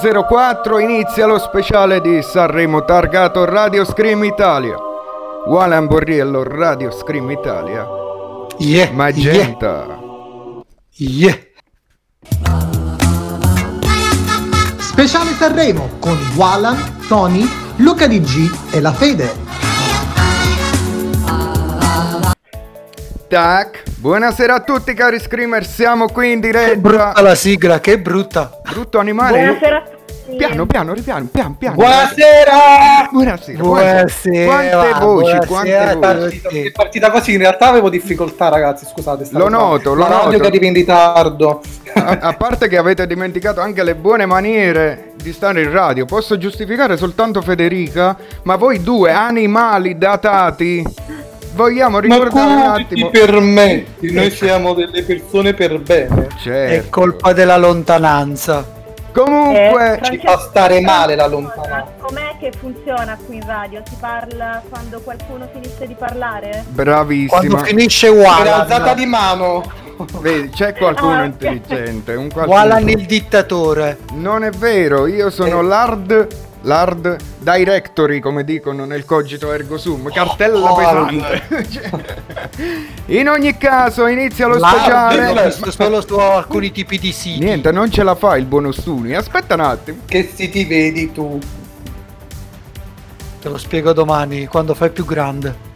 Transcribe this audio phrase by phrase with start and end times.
[0.00, 4.76] 20.04 inizia lo speciale di Sanremo targato Radio Scream Italia.
[5.46, 7.86] Walan Borriello, Radio Scream Italia.
[8.58, 9.86] Yeah, Magenta.
[10.96, 11.38] Yeah.
[14.80, 19.44] Speciale Sanremo con Walan, Tony, Luca DG e La Fede.
[23.28, 23.84] Tac.
[23.98, 27.22] Buonasera a tutti cari screamer, siamo qui in Che brutta diretta.
[27.22, 28.60] la sigla, che brutta.
[28.70, 29.38] Brutto animale.
[29.42, 29.95] Buonasera a tutti.
[30.36, 31.76] Piano, piano, ripiano, piano, piano.
[31.76, 33.08] Buonasera!
[33.12, 33.58] Buonasera.
[33.62, 35.46] Buonasera, Quante voci, buonasera.
[35.46, 35.98] quante È voci.
[36.40, 39.28] partito- È partita così, in realtà avevo difficoltà ragazzi, scusate.
[39.30, 39.48] Lo qua.
[39.50, 40.38] noto, lo La radio noto.
[40.40, 41.60] che arriva in ritardo.
[41.94, 46.36] A, a parte che avete dimenticato anche le buone maniere di stare in radio, posso
[46.36, 50.84] giustificare soltanto Federica, ma voi due animali datati,
[51.54, 53.10] vogliamo Ma ricordare un attimo...
[53.10, 54.12] ti permetti?
[54.12, 56.26] Noi siamo delle persone per bene.
[56.26, 56.86] È Certo.
[56.90, 58.74] colpa della lontananza.
[59.24, 61.94] Comunque, Eh, ci fa stare male la lontananza.
[62.00, 63.80] Com'è che funziona qui in radio?
[63.88, 66.50] Si parla quando qualcuno finisce di parlare?
[66.50, 67.58] Quando bravissima.
[67.60, 68.60] finisce Per Walan.
[68.60, 69.62] alzata di mano.
[70.20, 72.58] Vedi, c'è qualcuno Ah, intelligente, un qualcuno.
[72.58, 74.00] Walan il dittatore.
[74.12, 75.64] Non è vero, io sono Eh.
[75.64, 76.26] l'hard,
[76.66, 81.42] l'hard directory, come dicono nel cogito ergo sum, cartella Oh, pesante.
[81.70, 81.90] Cioè,
[83.18, 85.44] In ogni caso, inizia lo speciale.
[85.44, 87.44] visto solo su alcuni tipi di siti.
[87.44, 89.14] Niente, non ce la fa il bonus tuni.
[89.14, 89.98] Aspetta un attimo.
[90.06, 91.38] Che si ti vedi tu?
[93.40, 95.74] Te lo spiego domani, quando fai più grande.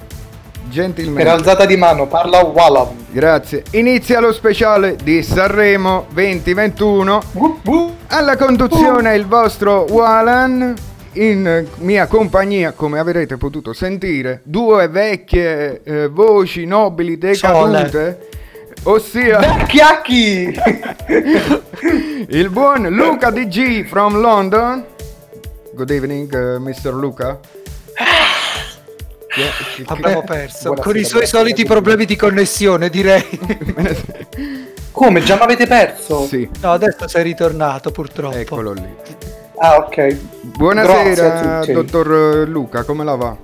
[0.70, 1.28] Per Gentilmente.
[1.28, 2.88] alzata di mano, parla Walam.
[3.11, 3.64] Grazie.
[3.72, 7.22] Inizia lo speciale di Sanremo 2021.
[7.33, 7.92] Wup, wup.
[8.06, 10.72] Alla conduzione il vostro Walan.
[11.14, 18.28] In mia compagnia, come avrete potuto sentire, due vecchie eh, voci nobili decadute.
[18.84, 20.55] Ossia Chiacchi!
[22.28, 24.84] il buon Luca DG from London.
[25.74, 26.95] Good evening, uh, Mr.
[26.95, 27.40] Luca.
[29.86, 30.73] Abbiamo perso.
[30.73, 33.24] Buonasera, Con i suoi soliti problemi di connessione, direi.
[34.91, 35.23] Come?
[35.23, 36.27] Già mi avete perso?
[36.27, 38.36] sì, No, adesso sei ritornato, purtroppo.
[38.36, 38.89] eccolo lì.
[39.58, 40.17] Ah, ok.
[40.42, 43.36] Buonasera, dottor Luca, come la va?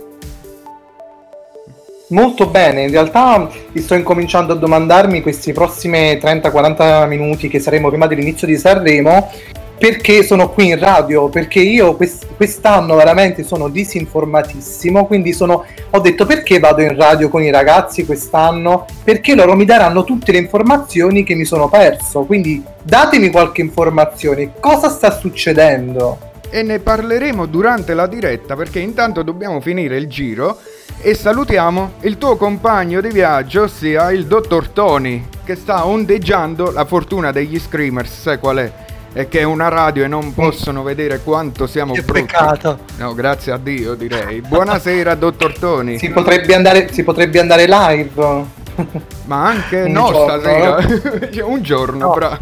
[2.09, 7.89] Molto bene, in realtà mi sto incominciando a domandarmi questi prossimi 30-40 minuti che saremo
[7.89, 9.31] prima dell'inizio di Sanremo
[9.79, 16.01] perché sono qui in radio, perché io quest- quest'anno veramente sono disinformatissimo, quindi sono, ho
[16.01, 20.39] detto perché vado in radio con i ragazzi quest'anno, perché loro mi daranno tutte le
[20.39, 26.19] informazioni che mi sono perso, quindi datemi qualche informazione, cosa sta succedendo?
[26.49, 30.59] E ne parleremo durante la diretta perché intanto dobbiamo finire il giro
[31.01, 36.85] e salutiamo il tuo compagno di viaggio, ossia il dottor Tony, che sta ondeggiando la
[36.85, 38.73] fortuna degli screamers, sai qual è?
[39.17, 42.21] È che è una radio e non possono vedere quanto siamo Che brutti.
[42.21, 42.81] peccato.
[42.99, 44.43] No, grazie a Dio direi.
[44.43, 45.99] Buonasera dottor Tony.
[45.99, 48.45] Si potrebbe andare, si potrebbe andare live?
[49.25, 50.77] Ma anche Un no giorno, stasera.
[51.49, 52.13] Un giorno, No.
[52.13, 52.37] però.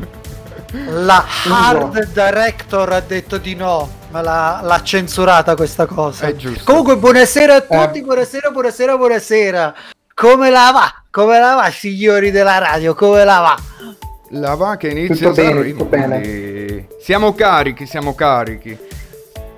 [0.88, 6.26] La hard director ha detto di no, ma l'ha, l'ha censurata questa cosa.
[6.26, 6.64] È giusto.
[6.64, 8.02] Comunque, buonasera a tutti, Eh.
[8.02, 9.74] buonasera, buonasera, buonasera.
[10.12, 10.92] Come la va?
[11.08, 12.96] Come la va, signori della radio?
[12.96, 13.56] Come la va?
[14.36, 16.86] La va che inizia Tutto bene, Sanremo, bene.
[17.00, 18.76] Siamo carichi, siamo carichi.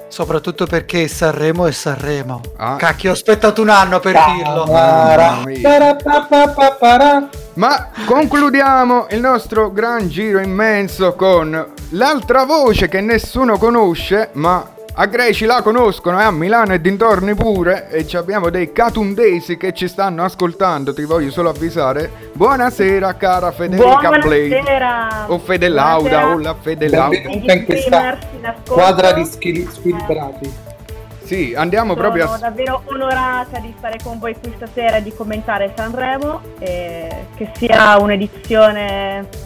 [0.09, 2.41] Soprattutto perché Sanremo è Sanremo.
[2.57, 2.77] Ah.
[2.77, 4.67] Cacchio, ho aspettato un anno per dirlo.
[4.67, 5.61] Mamma mia.
[5.63, 7.29] Parapapapapara.
[7.55, 15.07] Ma concludiamo il nostro gran giro immenso con l'altra voce che nessuno conosce, ma a
[15.07, 17.91] Greci la conoscono e a Milano e dintorni pure.
[17.91, 22.11] E ci abbiamo dei catundesi che ci stanno ascoltando, ti voglio solo avvisare.
[22.33, 24.49] Buonasera cara Federica Blade.
[24.49, 25.25] Buonasera.
[25.27, 27.19] O Fede Lauda, o la Fede Lauda.
[27.19, 28.19] Benvenuta in questa
[28.65, 30.53] squadra di squilibrati.
[31.25, 32.39] Sì, andiamo Sono proprio a...
[32.39, 37.99] davvero onorata di stare con voi qui stasera e di commentare Sanremo e che sia
[37.99, 39.46] un'edizione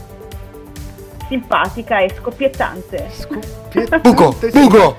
[1.30, 3.06] simpatica e scoppiettante.
[4.02, 4.96] Buco, buco.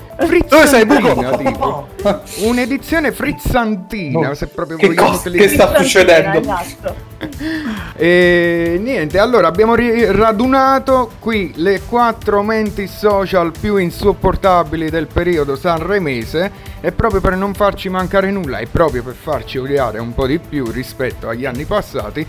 [0.48, 1.38] Dove sei, Buco?
[1.38, 1.88] Tipo.
[2.48, 4.34] Un'edizione frizzantina, No.
[4.34, 5.50] se proprio Che vogliamo cosa- utilizzare.
[5.50, 6.40] che sta succedendo?
[6.40, 7.10] Esatto.
[7.96, 15.56] E niente, allora abbiamo ri- radunato qui le quattro menti social più insopportabili del periodo
[15.56, 16.52] sanremese
[16.82, 20.40] e proprio per non farci mancare nulla e proprio per farci odiare un po' di
[20.40, 22.26] più rispetto agli anni passati,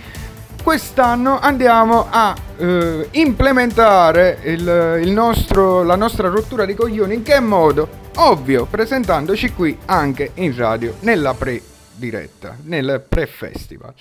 [0.63, 7.41] quest'anno andiamo a eh, implementare il, il nostro, la nostra rottura di coglioni in che
[7.41, 8.01] modo?
[8.17, 13.93] Ovvio, presentandoci qui anche in radio nella pre-diretta, nel pre-festival.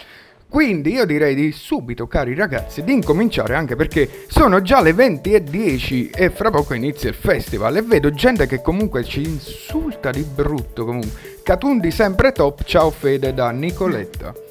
[0.47, 5.33] Quindi io direi di subito, cari ragazzi, di incominciare anche perché sono già le 20
[5.33, 10.11] e 10 e fra poco inizia il festival e vedo gente che comunque ci insulta
[10.11, 11.39] di brutto comunque.
[11.41, 14.50] Catundi sempre top, ciao Fede da Nicoletta.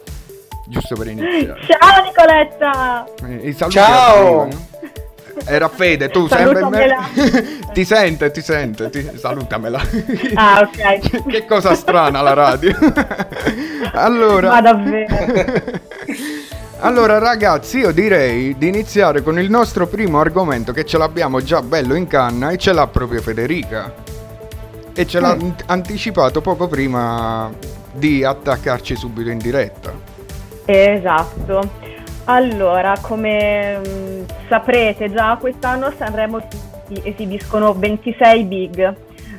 [0.70, 1.60] Giusto per iniziare.
[1.66, 3.04] Ciao Nicoletta!
[3.26, 4.42] Eh, Ciao!
[4.42, 4.68] arrivano.
[5.44, 7.08] Era Fede, tu sempre Salutamela.
[7.74, 9.10] ti sente, ti sente, ti...
[9.16, 9.80] salutamela.
[10.34, 11.26] Ah, ok.
[11.26, 12.72] che cosa strana la radio.
[13.94, 15.16] allora, Ma davvero?
[16.78, 21.62] allora ragazzi, io direi di iniziare con il nostro primo argomento che ce l'abbiamo già
[21.62, 23.92] bello in canna e ce l'ha proprio Federica.
[24.94, 27.50] E ce l'ha ant- anticipato poco prima
[27.92, 30.09] di attaccarci subito in diretta.
[30.70, 31.68] Esatto.
[32.26, 36.40] Allora, come mm, saprete già quest'anno a Sanremo
[36.86, 38.94] si esibiscono 26 big,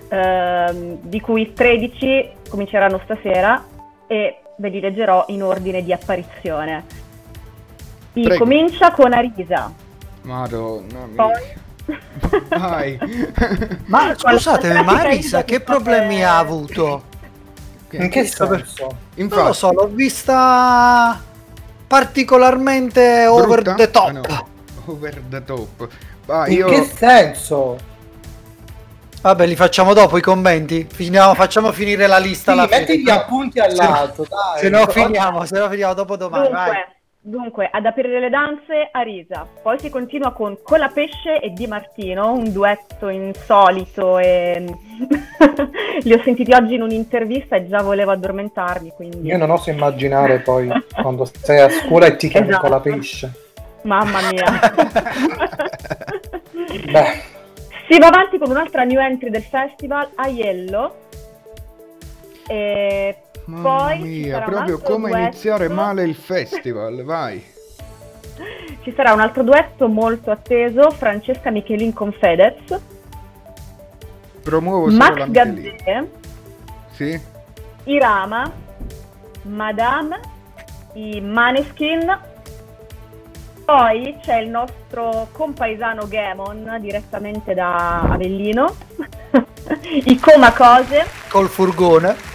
[0.09, 3.63] ehm, di cui 13 cominceranno stasera
[4.07, 6.83] e ve li leggerò in ordine di apparizione.
[8.11, 8.37] Si Prego.
[8.37, 9.71] comincia con Arisa,
[10.23, 11.15] Madonna mia.
[11.15, 11.59] poi...
[12.59, 12.99] Vai.
[13.85, 17.09] Ma scusatemi, ma Arisa che problemi ha avuto?
[17.97, 18.47] In che senso?
[18.83, 21.21] Non lo Infatti, so, l'ho vista
[21.87, 23.73] particolarmente over brutta?
[23.75, 24.07] the top.
[24.07, 24.47] Ah, no.
[24.85, 25.89] Over the top.
[26.27, 26.67] Ah, In io...
[26.67, 27.77] che senso?
[29.21, 30.87] Vabbè, li facciamo dopo i commenti.
[30.91, 33.03] Finiamo, facciamo finire la lista Sì, alla metti fine.
[33.03, 34.59] gli appunti all'alto, dai.
[34.59, 36.49] Se no finiamo, se no finiamo dopo domani.
[36.49, 36.71] vai.
[37.23, 42.51] Dunque, ad aprire le danze Arisa, poi si continua con Colapesce e Di Martino, un
[42.51, 44.65] duetto insolito e
[46.01, 50.39] li ho sentiti oggi in un'intervista e già volevo addormentarmi, quindi Io non oso immaginare
[50.39, 50.67] poi
[50.99, 52.61] quando sei a scuola e ti chiami Esatto.
[52.63, 53.31] con la pesce.
[53.83, 54.45] mamma mia.
[57.87, 60.95] Si va avanti con un'altra new entry del festival, Aiello.
[62.47, 63.15] E
[63.51, 65.27] Mamma poi ci mia, proprio altro come duetto.
[65.27, 67.43] iniziare male il festival, vai.
[68.81, 72.79] Ci sarà un altro duetto molto atteso, Francesca Michelin con Fedez,
[74.41, 75.27] Promuovo Max.
[75.27, 76.07] Gazzè,
[76.91, 77.19] Sì?
[77.83, 78.51] Irama,
[79.43, 80.19] Madame,
[80.93, 82.19] i Maneskin,
[83.65, 88.75] poi c'è il nostro compaesano Gamon direttamente da Avellino,
[90.05, 92.30] i Coma Cose, Col furgone.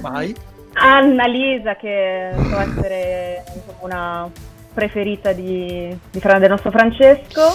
[0.00, 0.34] Vai.
[0.74, 4.30] Anna Lisa che può essere insomma, una
[4.72, 7.50] preferita di, di Fra- del nostro Francesco,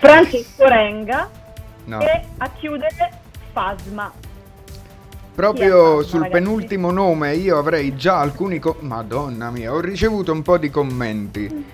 [0.00, 1.42] Francesco Renga
[1.86, 2.00] No.
[2.00, 3.10] e a chiudere
[3.52, 4.10] Fasma.
[5.34, 6.40] Proprio sul ragazzi?
[6.42, 8.58] penultimo nome io avrei già alcuni...
[8.58, 11.66] co- Madonna mia, ho ricevuto un po' di commenti.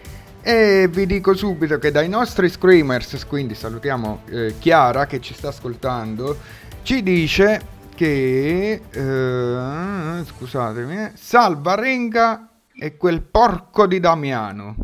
[0.43, 5.49] E vi dico subito che dai nostri screamers, quindi salutiamo eh, Chiara che ci sta
[5.49, 6.39] ascoltando,
[6.83, 7.61] ci dice
[8.05, 8.81] che...
[8.91, 14.75] eh, scusatemi, eh, Salva Renga e quel porco di Damiano.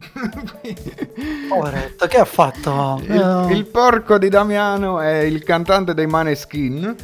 [1.48, 2.98] Poveretto, che ha fatto?
[3.04, 6.94] Il, Eh, il porco di Damiano è il cantante dei Maneskin.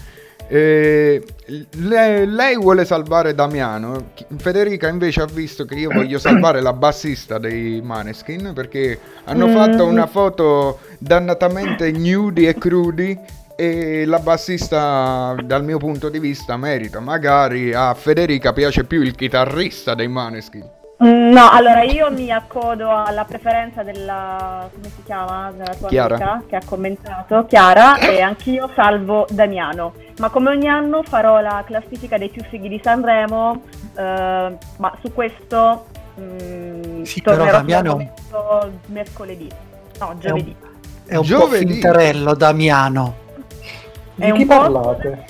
[0.51, 1.23] Eh,
[1.73, 4.13] le- lei vuole salvare Damiano.
[4.39, 9.53] Federica invece ha visto che io voglio salvare la bassista dei Maneskin perché hanno Mm.
[9.55, 13.19] fatto una foto dannatamente nudi e crudi
[13.61, 17.01] e la bassista dal mio punto di vista merita.
[17.01, 20.65] Magari a Federica piace più il chitarrista dei Maneskin.
[21.03, 26.15] Mm, No, allora io mi accodo alla preferenza della, come si chiama, della tua Chiara.
[26.15, 29.93] amica che ha commentato, Chiara, e anch'io salvo Damiano.
[30.19, 33.63] Ma come ogni anno farò la classifica dei più fighi di Sanremo,
[33.97, 35.87] eh, ma su questo
[36.21, 38.07] mm, Sì, però tornerò Damiano-
[38.87, 39.49] mercoledì,
[39.99, 40.55] no, giovedì.
[41.07, 41.65] È un Giovedì.
[41.67, 43.27] po' finterello, Damiano.
[44.19, 45.25] Di chi parlate?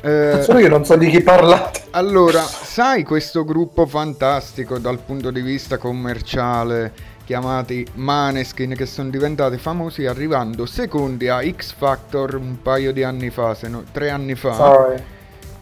[0.00, 1.82] Eh, Solo io non so di chi parlate.
[1.90, 6.92] Allora, sai questo gruppo fantastico dal punto di vista commerciale
[7.26, 13.28] chiamati Maneskin che sono diventati famosi arrivando secondi a X Factor un paio di anni
[13.28, 14.54] fa, se no, tre anni fa.
[14.54, 15.02] Sorry.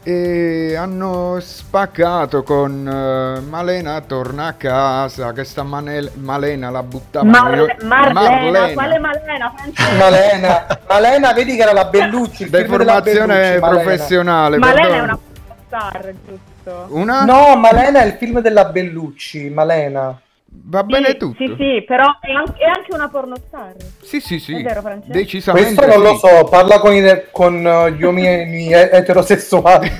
[0.03, 7.27] E hanno spaccato con eh, Malena torna a casa, che sta Manel- Malena la buttava
[7.29, 9.53] Marle- io- Marlena, quale Malena?
[9.99, 12.49] Malena, Malena, vedi che era la Bellucci.
[12.49, 13.69] Deformazione Bellucci, Malena.
[13.83, 14.57] professionale.
[14.59, 15.03] Malena è perdono.
[15.45, 16.87] una star, giusto?
[16.89, 17.25] Una?
[17.25, 20.19] No, Malena è il film della Bellucci, Malena.
[20.53, 21.37] Va bene Sì, tutto.
[21.39, 23.75] Sì, sì, però è anche, è anche una pornostar.
[24.03, 24.57] Sì, sì, sì.
[24.59, 25.13] È vero, Francesco?
[25.13, 25.75] Decisamente.
[25.75, 26.27] Questo non lo sì.
[26.27, 29.91] so, parla con, i- con eh, gli uomini eterosessuali.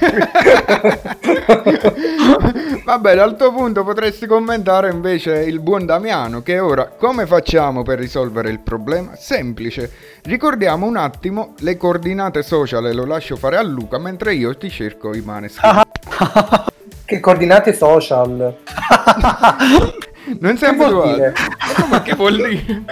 [2.85, 7.99] Vabbè, dal tuo punto potresti commentare invece il buon Damiano che ora come facciamo per
[8.01, 9.15] risolvere il problema?
[9.15, 9.91] Semplice.
[10.23, 14.69] Ricordiamo un attimo le coordinate social e lo lascio fare a Luca mentre io ti
[14.69, 15.83] cerco i maneskin.
[17.11, 18.55] Che coordinate social?
[20.39, 21.15] Non sei Che vuol abituato.
[21.17, 21.33] dire?
[21.91, 22.83] Ma che vuol dire?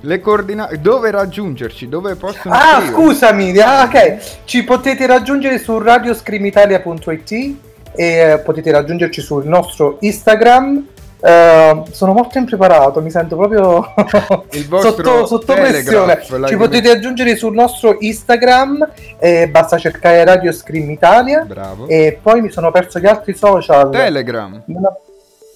[0.00, 0.80] Le coordinate.
[0.80, 1.88] Dove raggiungerci?
[1.88, 2.92] Dove possono Ah, scrivere?
[2.92, 4.16] scusami, ah, ok.
[4.44, 7.54] Ci potete raggiungere su radioscreamitalia.it e
[7.94, 10.86] eh, potete raggiungerci sul nostro Instagram.
[11.20, 13.92] Eh, sono molto impreparato, mi sento proprio
[14.80, 16.20] sotto, sotto pressione.
[16.46, 18.88] Ci potete aggiungere sul nostro Instagram,
[19.18, 21.40] e basta cercare Radio Scream Italia.
[21.44, 21.88] Bravo.
[21.88, 23.90] E poi mi sono perso gli altri social.
[23.90, 24.62] Telegram.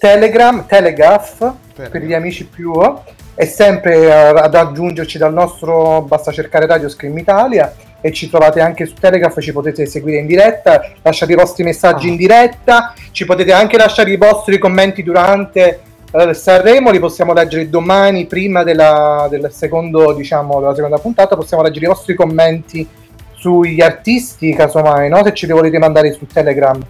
[0.03, 1.91] Telegram, Telegraph, Telegram.
[1.93, 2.73] per gli amici più
[3.37, 8.61] è sempre eh, ad aggiungerci dal nostro basta cercare Radio Scream Italia e ci trovate
[8.61, 12.11] anche su Telegraph ci potete seguire in diretta lasciate i vostri messaggi Ah.
[12.11, 15.81] in diretta ci potete anche lasciare i vostri commenti durante
[16.11, 21.63] eh, Sanremo li possiamo leggere domani prima della, del secondo diciamo della seconda puntata possiamo
[21.63, 22.85] leggere i vostri commenti
[23.37, 25.23] sugli artisti casomai no?
[25.23, 26.85] se ci li volete mandare su Telegram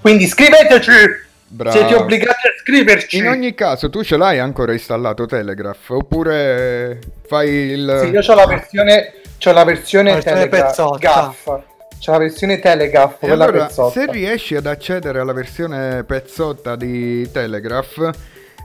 [0.00, 1.76] quindi scriveteci Bravo.
[1.76, 3.16] siete obbligati a scriverci.
[3.18, 5.90] In ogni caso, tu ce l'hai ancora installato Telegraph?
[5.90, 7.98] Oppure fai il.
[8.04, 10.98] Sì, io ho la versione, c'ho la versione, La versione Telegra- pezzotta.
[10.98, 11.44] Gaff.
[12.02, 13.90] C'ho la versione Telegraph, E quella allora, pezzotta.
[14.00, 18.10] se riesci ad accedere alla versione pezzotta di Telegraph,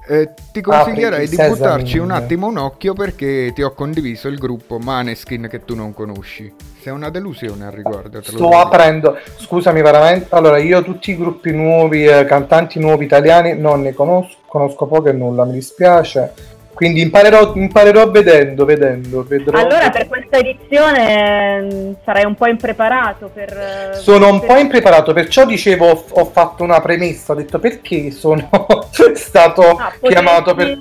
[0.08, 4.78] eh, ti consiglierei di buttarci un attimo un occhio perché ti ho condiviso il gruppo
[4.78, 6.54] Maneskin che tu non conosci.
[6.86, 8.22] Sei una delusione al riguardo.
[8.22, 10.28] Sto aprendo, scusami veramente.
[10.30, 15.10] Allora, io tutti i gruppi nuovi, eh, cantanti nuovi italiani non ne conosco, conosco poco
[15.10, 16.32] e nulla, mi dispiace.
[16.76, 19.58] Quindi imparerò, imparerò vedendo, vedendo, vedrò.
[19.58, 23.50] Allora per questa edizione mh, sarai un po' impreparato per...
[23.58, 27.58] eh, Sono un per- po' impreparato, perciò dicevo, ho, ho fatto una premessa, ho detto
[27.58, 28.48] perché sono
[29.16, 30.78] stato Ah, potresti, chiamato per...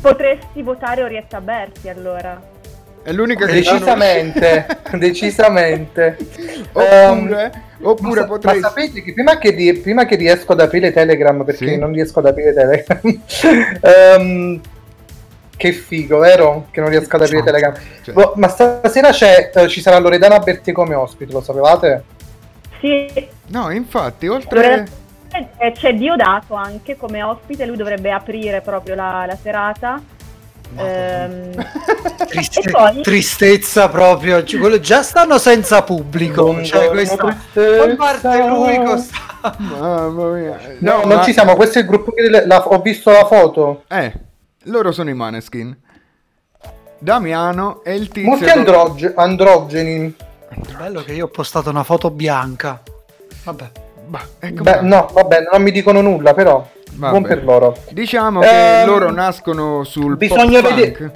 [0.00, 2.52] potresti votare Orietta Berti allora.
[3.04, 4.66] È l'unica che Decisamente,
[4.98, 6.16] decisamente.
[6.72, 8.58] Oppure, Ehm, oppure ma, potrei.
[8.60, 11.76] ma sapete che prima che, ri- prima che riesco ad aprire Telegram, perché Sì.
[11.78, 13.00] non riesco ad aprire Telegram,
[13.80, 14.60] ehm,
[15.56, 16.66] che figo, vero?
[16.70, 17.52] Che non riesco ad aprire Esatto.
[17.52, 17.82] Telegram.
[18.02, 22.02] Cioè, Boh, ma stasera c'è, eh, ci sarà Loredana Berti come ospite, lo sapevate?
[22.80, 24.60] Sì, No, infatti, oltre.
[24.60, 25.02] Loredana-
[25.74, 30.00] c'è Diodato anche come ospite, lui dovrebbe aprire proprio la, la serata.
[30.76, 31.52] Ehm,
[32.28, 34.42] Triste- E poi- Tristezza proprio.
[34.44, 36.42] Ci- quello- già stanno senza pubblico.
[36.44, 37.38] Buongiorno, Cioè, questa...
[37.96, 39.16] parte lui costa...
[39.58, 40.58] Mamma mia.
[40.80, 43.10] No, No, non ma- ci siamo, questo è il gruppo che le- la- ho visto
[43.10, 43.84] la foto.
[43.88, 44.12] Eh,
[44.64, 45.76] loro sono i Maneskin.
[46.98, 48.30] Damiano e il tizio.
[48.30, 50.14] Molti androge- androgeni.
[50.78, 52.80] Bello che io ho postato una foto bianca.
[53.44, 53.70] Vabbè.
[54.06, 56.66] Bah, ecco Beh, no, vabbè, non mi dicono nulla, però.
[56.96, 57.10] Vabbè.
[57.10, 57.76] Buon per loro.
[57.90, 61.12] Diciamo che Ehm, loro nascono sul bisogna pop vedere-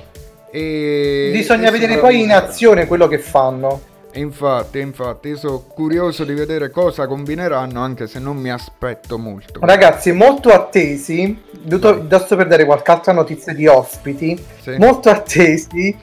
[0.51, 3.83] e Bisogna e vedere poi in azione quello che fanno.
[4.15, 9.61] Infatti, infatti, io sono curioso di vedere cosa combineranno, anche se non mi aspetto molto.
[9.63, 11.41] Ragazzi, molto attesi.
[11.63, 14.43] giusto- Adesso per dare qualche altra notizia di ospiti.
[14.63, 14.77] Sì.
[14.79, 15.95] Molto attesi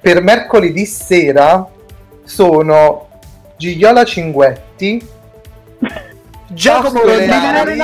[0.00, 1.68] per mercoledì sera
[2.24, 3.08] sono
[3.58, 5.06] Gigliola Cinguetti,
[6.48, 7.04] Giacomo.
[7.04, 7.78] Leali,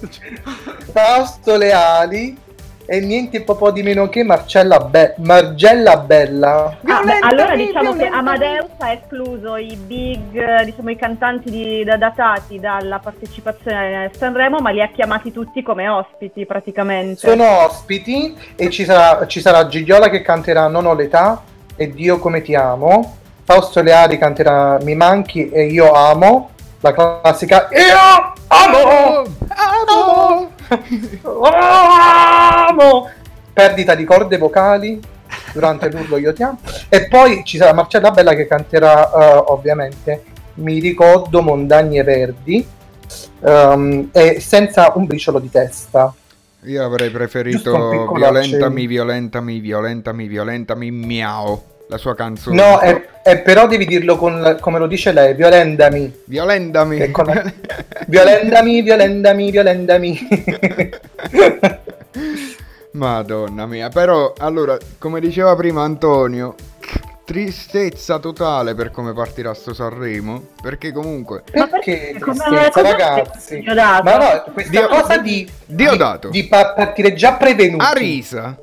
[0.92, 2.44] Fausto Leali
[2.88, 6.78] e niente po' di meno che Marcella, Be- Margella Bella.
[6.84, 11.96] ah, beh, allora diciamo che Amadeus ha escluso i big, diciamo i cantanti di- da-
[11.96, 17.16] datati dalla partecipazione a Sanremo, ma li ha chiamati tutti come ospiti praticamente.
[17.28, 21.42] Sono ospiti e ci sarà, ci sarà Gigliola che canterà Non ho l'età
[21.74, 23.16] e Dio come ti amo.
[23.42, 26.50] Fausto Leali canterà Mi manchi e io amo.
[26.80, 29.26] La classica Io amo!
[29.48, 30.50] Amo!
[31.42, 33.10] Amo!
[33.52, 35.00] Perdita di corde vocali
[35.52, 36.58] durante l'urlo io ti amo.
[36.88, 42.66] E poi ci sarà Marcella Bella che canterà eh, ovviamente Mi ricordo montagne verdi
[43.40, 46.12] ehm, e senza un briciolo di testa.
[46.64, 51.62] Io avrei preferito Violentami, violentami, violentami, violentami, miau.
[51.88, 52.56] La sua canzone.
[52.56, 55.34] No, è, è però devi dirlo con, come lo dice lei.
[56.98, 57.44] Che con la-
[58.06, 60.18] Violentami, violentami, violentami.
[62.92, 66.54] Madonna mia, però allora, come diceva prima Antonio,
[67.24, 73.58] tristezza totale per come partirà sto Sanremo, perché comunque Ma Perché tristezza, cosa ragazzi?
[73.60, 74.02] Diodato?
[74.02, 76.28] Ma no, questa Dio- cosa di, Diodato.
[76.30, 77.84] di, di pa- partire già prevenuti.
[77.84, 78.56] a risa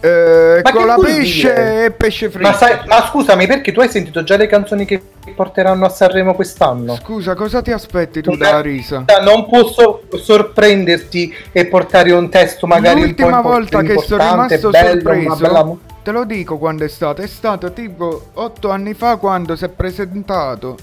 [0.00, 2.48] eh, Ma con che la vuol pesce e pesce fritto.
[2.48, 5.02] Ma, sai- ma scusami, perché tu hai sentito già le canzoni che
[5.34, 6.96] porteranno a Sanremo quest'anno?
[6.96, 9.04] Scusa, cosa ti aspetti tu Non da è- risa?
[9.22, 14.70] Non posso sorprenderti e portare un testo magari un po' L'ultima volta che sono rimasto
[14.70, 19.16] bello, sorpreso, bella te lo dico quando è stato, è stato tipo otto anni fa
[19.16, 20.76] quando si è presentato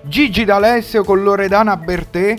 [0.00, 2.36] Gigi D'Alessio con Loredana Bertè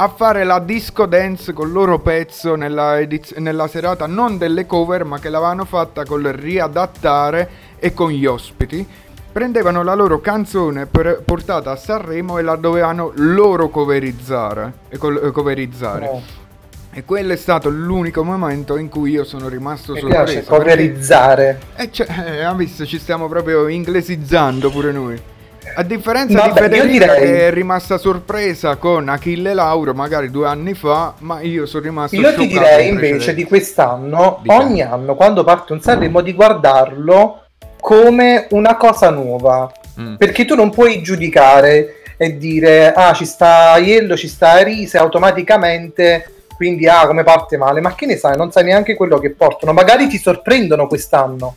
[0.00, 4.64] a fare la disco dance con il loro pezzo nella, ediz- nella serata non delle
[4.64, 7.50] cover ma che l'avevano fatta col riadattare
[7.80, 8.86] e con gli ospiti
[9.32, 15.20] prendevano la loro canzone per- portata a Sanremo e la dovevano loro coverizzare, e col-
[15.22, 16.04] eh, coverizzare.
[16.06, 16.22] No.
[16.92, 20.22] E quello è stato l'unico momento in cui io sono rimasto Mi sorpreso.
[20.24, 21.60] piace perché- coverizzare.
[21.76, 25.20] eh, cioè, eh, ha visto, ci stiamo proprio inglesizzando pure noi.
[25.74, 30.46] A differenza Vabbè, di Federica direi- che è rimasta sorpresa con Achille Lauro magari due
[30.46, 34.54] anni fa, ma io sono rimasto Io ti direi in invece di quest'anno, Di che?
[34.54, 37.44] ogni anno quando parte un Sanremo, di guardarlo
[37.80, 39.70] come una cosa nuova.
[40.00, 40.16] Mm.
[40.16, 46.32] Perché tu non puoi giudicare e dire, ah, ci sta Iello, ci sta Arise, automaticamente,
[46.56, 47.80] quindi, ah, come parte male.
[47.80, 49.72] Ma che ne sai, non sai neanche quello che portano.
[49.72, 51.54] Magari ti sorprendono quest'anno.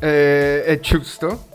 [0.00, 1.50] Eh, è giusto?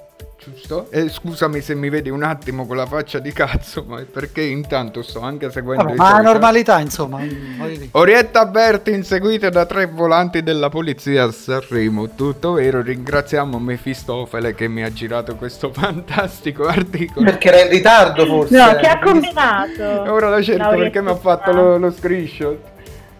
[0.54, 0.88] Giusto?
[0.92, 4.42] Eh, scusami se mi vedi un attimo con la faccia di cazzo, ma è perché
[4.42, 7.20] intanto sto anche seguendo Vabbè, i ma la normalità, insomma.
[7.20, 7.84] mm.
[7.92, 12.16] Orietta Berti inseguita da tre volanti della polizia a Sanremo.
[12.16, 17.26] Tutto vero, ringraziamo Mefistofele che mi ha girato questo fantastico articolo.
[17.26, 18.58] Perché era in ritardo forse.
[18.58, 20.06] No, che ha combinato?
[20.06, 22.58] E ora la cerco Lauretta perché mi ha fatto lo, lo screenshot.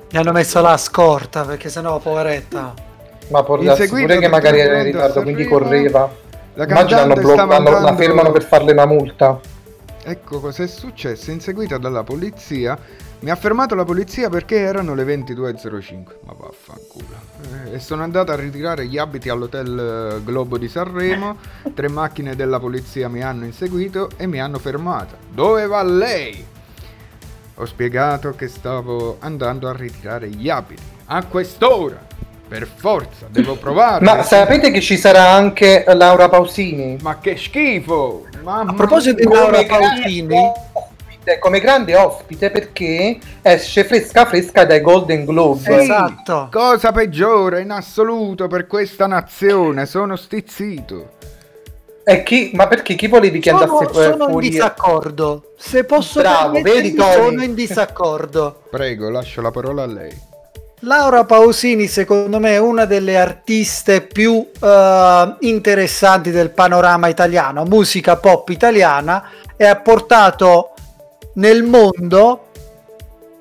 [0.10, 2.74] Gli hanno messo la scorta perché sennò, poveretta.
[3.30, 6.26] Ma Inseguito pure che magari era in ritardo, quindi correva.
[6.58, 9.40] La Immagino hanno blo- hanno- la fermano per farle una multa.
[10.04, 11.30] Ecco cos'è successo.
[11.30, 12.76] Inseguita dalla polizia.
[13.20, 16.16] Mi ha fermato la polizia perché erano le 22.05.
[16.26, 17.06] Ma vaffanculo.
[17.68, 21.38] Eh, e sono andato a ritirare gli abiti all'hotel eh, Globo di Sanremo.
[21.76, 25.16] Tre macchine della polizia mi hanno inseguito e mi hanno fermato.
[25.30, 26.44] Dove va lei?
[27.54, 30.82] Ho spiegato che stavo andando a ritirare gli abiti.
[31.06, 32.07] A quest'ora.
[32.48, 34.04] Per forza, devo provare.
[34.06, 36.98] Ma sapete che ci sarà anche Laura Pausini?
[37.02, 38.26] Ma che schifo!
[38.44, 39.24] Mamma A proposito di.
[39.34, 45.82] Laura Pausini, ospite, come grande ospite perché esce fresca fresca dai Golden Globe.
[45.82, 46.48] Esatto.
[46.50, 51.16] Cosa peggiore in assoluto per questa nazione, sono stizzito.
[52.06, 54.50] E chi, ma perché chi volevi che sono, andasse fu- sono in fuori?
[54.50, 55.54] disaccordo.
[55.58, 58.62] Se posso Bravo, permettermi, vedi, sono in disaccordo.
[58.70, 60.18] Prego, lascio la parola a lei.
[60.82, 68.18] Laura Pausini, secondo me, è una delle artiste più eh, interessanti del panorama italiano, musica
[68.18, 69.24] pop italiana,
[69.56, 70.74] e ha portato
[71.34, 72.46] nel mondo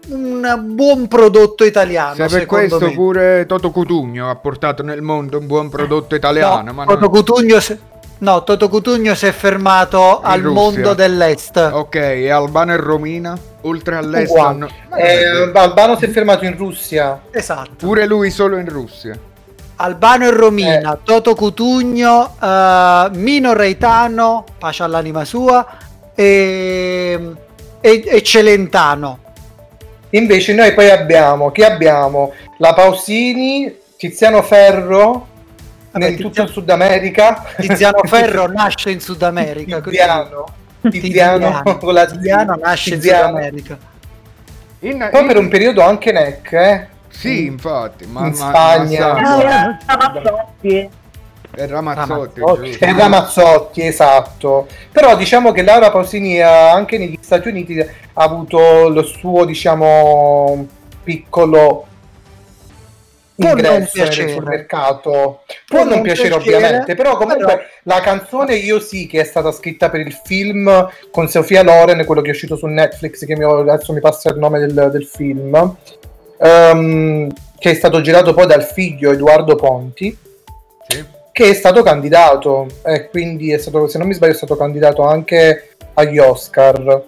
[0.08, 2.14] un buon prodotto italiano.
[2.14, 2.92] Se per questo me.
[2.92, 7.10] pure Toto Cutugno ha portato nel mondo un buon prodotto italiano, no, ma Toto non...
[7.10, 7.78] Cutugno si-
[8.18, 10.54] no, Toto Cutugno si è fermato al Russia.
[10.54, 11.56] mondo dell'est.
[11.56, 13.38] Ok, e Albano e Romina?
[13.66, 14.48] Oltre all'est Uguale.
[14.48, 14.68] hanno...
[14.90, 15.50] Ma Eh.
[15.54, 17.20] Albano si è fermato in Russia.
[17.30, 17.74] Esatto.
[17.86, 19.18] Pure lui solo in Russia.
[19.78, 20.98] Albano e Romina, Eh.
[21.04, 25.66] Toto Cutugno, eh, Mino Reitano, pace all'anima sua,
[26.14, 27.20] e,
[27.80, 29.18] e, e Celentano.
[30.10, 32.32] Invece noi poi abbiamo, chi abbiamo?
[32.58, 35.26] La Pausini, Tiziano Ferro,
[35.90, 37.44] Vabbè, nel Tiziano- tutto il Sud America.
[37.58, 39.80] Tiziano Ferro nasce in Sud America.
[39.82, 39.98] quindi-
[40.90, 41.62] Tiziano.
[41.92, 42.06] La.
[42.06, 43.22] Tiziano nasce Tiziano.
[43.22, 43.78] in Sud America.
[44.80, 46.86] In, Poi in- per un periodo anche Neck, eh.
[47.08, 49.12] Sì, infatti, ma, In ma- Spagna.
[49.14, 50.90] ma Ah, Ramazzotti.
[51.50, 52.84] è Ramazzotti, Ramazzotti.
[52.84, 54.66] E Ramazzotti, esatto.
[54.92, 57.88] Però diciamo che Laura Pausini eh, anche negli Stati Uniti ha
[58.22, 60.66] avuto lo suo, diciamo,
[61.02, 61.86] piccolo
[63.36, 64.32] Può non ingresso piacere.
[64.32, 65.10] sul mercato.
[65.10, 69.20] Può, Può non non piacere, piacere, ovviamente, però comunque però- la canzone Io sì che
[69.20, 73.24] è stata scritta per il film con Sofia Loren, quello che è uscito su Netflix,
[73.26, 75.76] che mi- adesso mi passa il nome del, del film,
[76.38, 80.16] ehm, che è stato girato poi dal figlio Edoardo Ponti
[80.88, 81.04] Sì.
[81.32, 85.02] che è stato candidato e quindi è stato, se non mi sbaglio, è stato candidato
[85.02, 87.02] anche agli Oscar.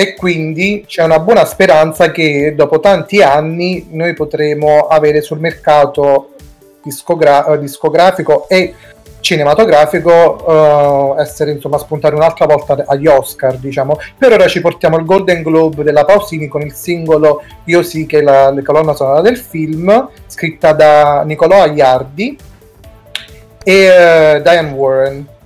[0.00, 6.30] E quindi c'è una buona speranza che dopo tanti anni noi potremo avere sul mercato
[6.82, 8.72] discogra- eh, discografico e
[9.20, 13.98] cinematografico eh, essere insomma spuntare un'altra volta agli Oscar diciamo.
[14.16, 18.20] Per ora ci portiamo il Golden Globe della Pausini con il singolo Io sì che
[18.20, 22.38] è la, la colonna sonora del film scritta da Nicolò Agliardi
[23.62, 25.38] e eh, Diane Warren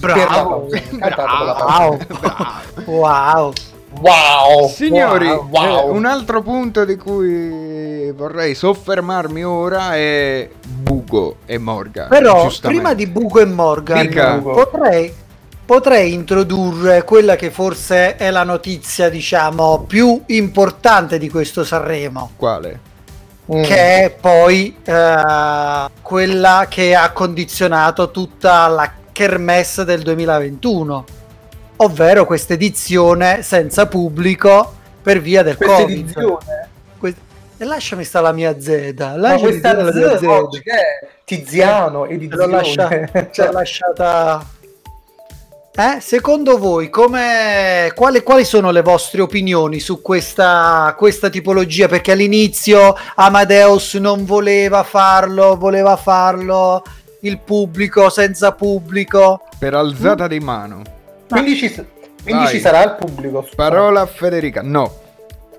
[0.00, 0.68] Bravo.
[0.98, 2.06] Dalla Pausini.
[2.86, 2.98] Wow.
[3.00, 3.52] wow.
[4.00, 5.88] wow Signori, wow, wow.
[5.88, 12.08] eh, un altro punto di cui vorrei soffermarmi ora è Bugo e Morgan.
[12.08, 14.38] Però prima di Bugo e Morgan Dica.
[14.38, 15.12] potrei,
[15.64, 22.32] potrei introdurre quella che forse è la notizia, diciamo, più importante di questo Sanremo.
[22.36, 22.92] Quale?
[23.52, 23.62] Mm.
[23.62, 31.04] che è poi eh, quella che ha condizionato tutta la Kermesse del 2021,
[31.76, 35.98] ovvero questa edizione senza pubblico per via del Questa Covid.
[35.98, 36.68] edizione.
[36.98, 37.14] Que-
[37.56, 40.72] e lasciami sta la mia Z, Ma lasciami questa dire la mia Z oggi che
[40.72, 42.46] è Tiziano, l'ho, edizione.
[42.50, 44.46] lascia- ce Cioè, l'ho lasciata.
[45.76, 51.86] Eh, secondo voi, come, quali, quali sono le vostre opinioni su questa, questa tipologia?
[51.88, 56.82] Perché all'inizio Amadeus non voleva farlo, voleva farlo
[57.24, 59.42] il pubblico senza pubblico.
[59.58, 60.82] Per alzata di mano.
[61.28, 61.72] quindi ci,
[62.22, 63.46] quindi ci sarà il pubblico.
[63.54, 64.62] Parola a Federica.
[64.62, 65.02] No.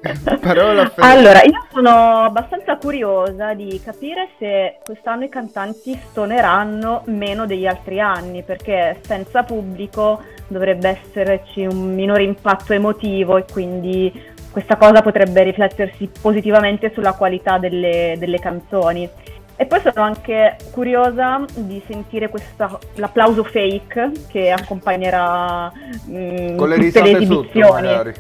[0.41, 1.01] Parola a Federica.
[1.01, 7.99] Allora, io sono abbastanza curiosa di capire se quest'anno i cantanti stoneranno meno degli altri
[7.99, 15.43] anni, perché senza pubblico dovrebbe esserci un minore impatto emotivo e quindi questa cosa potrebbe
[15.43, 19.10] riflettersi positivamente sulla qualità delle, delle canzoni.
[19.57, 25.71] E poi sono anche curiosa di sentire questa- l'applauso fake che accompagnerà
[26.09, 27.87] mm, Con le tutte le sotto, esibizioni.
[27.87, 28.13] magari.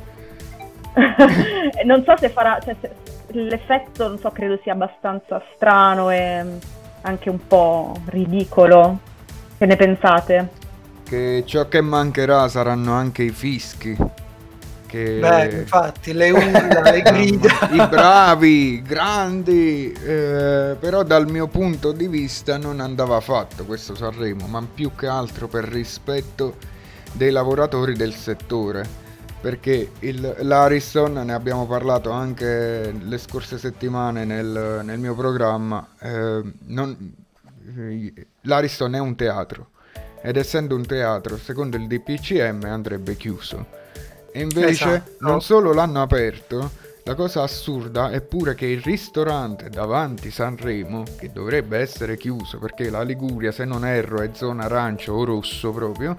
[1.85, 2.91] non so se farà, cioè, se-
[3.31, 6.43] l'effetto non so, credo sia abbastanza strano e
[7.01, 8.99] anche un po' ridicolo.
[9.57, 10.49] Che ne pensate?
[11.03, 13.95] Che ciò che mancherà saranno anche i fischi.
[14.95, 15.19] Che...
[15.19, 17.69] Beh, infatti, le urla, le grida.
[17.69, 24.47] I bravi, grandi, eh, però dal mio punto di vista non andava fatto questo Sanremo,
[24.47, 26.55] ma più che altro per rispetto
[27.11, 29.03] dei lavoratori del settore.
[29.41, 36.41] Perché il, l'Ariston, ne abbiamo parlato anche le scorse settimane nel, nel mio programma, eh,
[36.67, 37.13] non-
[37.77, 39.71] eh, l'Ariston è un teatro
[40.21, 43.83] ed essendo un teatro, secondo il DPCM andrebbe chiuso.
[44.35, 45.11] E invece Esatto.
[45.19, 46.71] non solo l'hanno aperto,
[47.03, 52.89] la cosa assurda è pure che il ristorante davanti Sanremo, che dovrebbe essere chiuso perché
[52.89, 56.17] la Liguria, se non erro, è zona arancio o rosso proprio,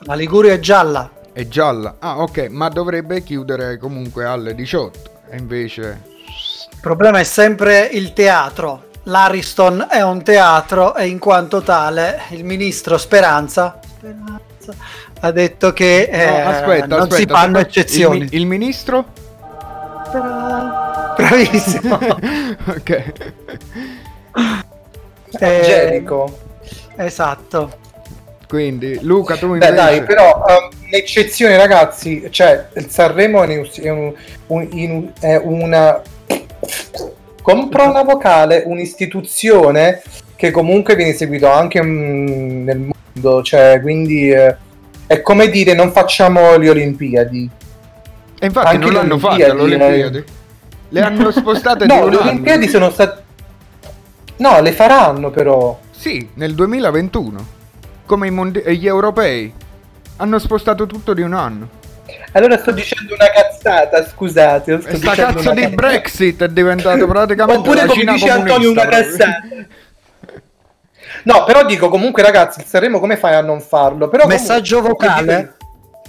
[0.00, 1.10] La Liguria è gialla.
[1.32, 1.96] è gialla.
[1.98, 5.10] Ah, ok, ma dovrebbe chiudere comunque alle 18.
[5.30, 6.00] E invece
[6.72, 8.88] Il problema è sempre il teatro.
[9.04, 14.74] L'Ariston è un teatro e in quanto tale il ministro Speranza, Speranza
[15.20, 18.18] ha detto che No, eh, aspetta, non aspetta, si fanno eccezioni.
[18.18, 19.04] Il, il ministro?
[21.16, 21.94] Bravissimo.
[22.66, 23.12] ok.
[25.40, 26.38] Eh, Angelico.
[26.96, 27.78] Esatto.
[28.48, 29.72] Quindi, Luca, tu Beh invece...
[29.74, 34.14] dai, però um, l'eccezione ragazzi, cioè il Sanremo è, un- è un-
[34.46, 36.00] un- è una...
[37.42, 40.02] Compra una vocale, un'istituzione
[40.36, 44.56] che comunque viene seguito anche mm, nel mondo, cioè quindi eh,
[45.06, 47.50] è come dire non facciamo le Olimpiadi.
[48.38, 50.24] E infatti anche non le l'hanno fatta le Olimpiadi.
[50.88, 52.28] Le hanno spostate di No, le anno.
[52.28, 53.22] Olimpiadi sono state...
[54.36, 55.78] No, le faranno però.
[55.90, 57.54] Sì, nel 2021.
[58.04, 59.52] Come e gli europei.
[60.18, 61.68] Hanno spostato tutto di un anno.
[62.32, 64.80] Allora sto dicendo una cazzata, scusate.
[64.80, 65.74] Sto sta cazzo di cazzata.
[65.74, 69.40] Brexit è diventato praticamente Oppure come dice Antonio una cazzata.
[71.24, 74.08] No, però dico comunque ragazzi, il Sanremo come fai a non farlo?
[74.08, 75.54] Però comunque, Messaggio quello che vocale?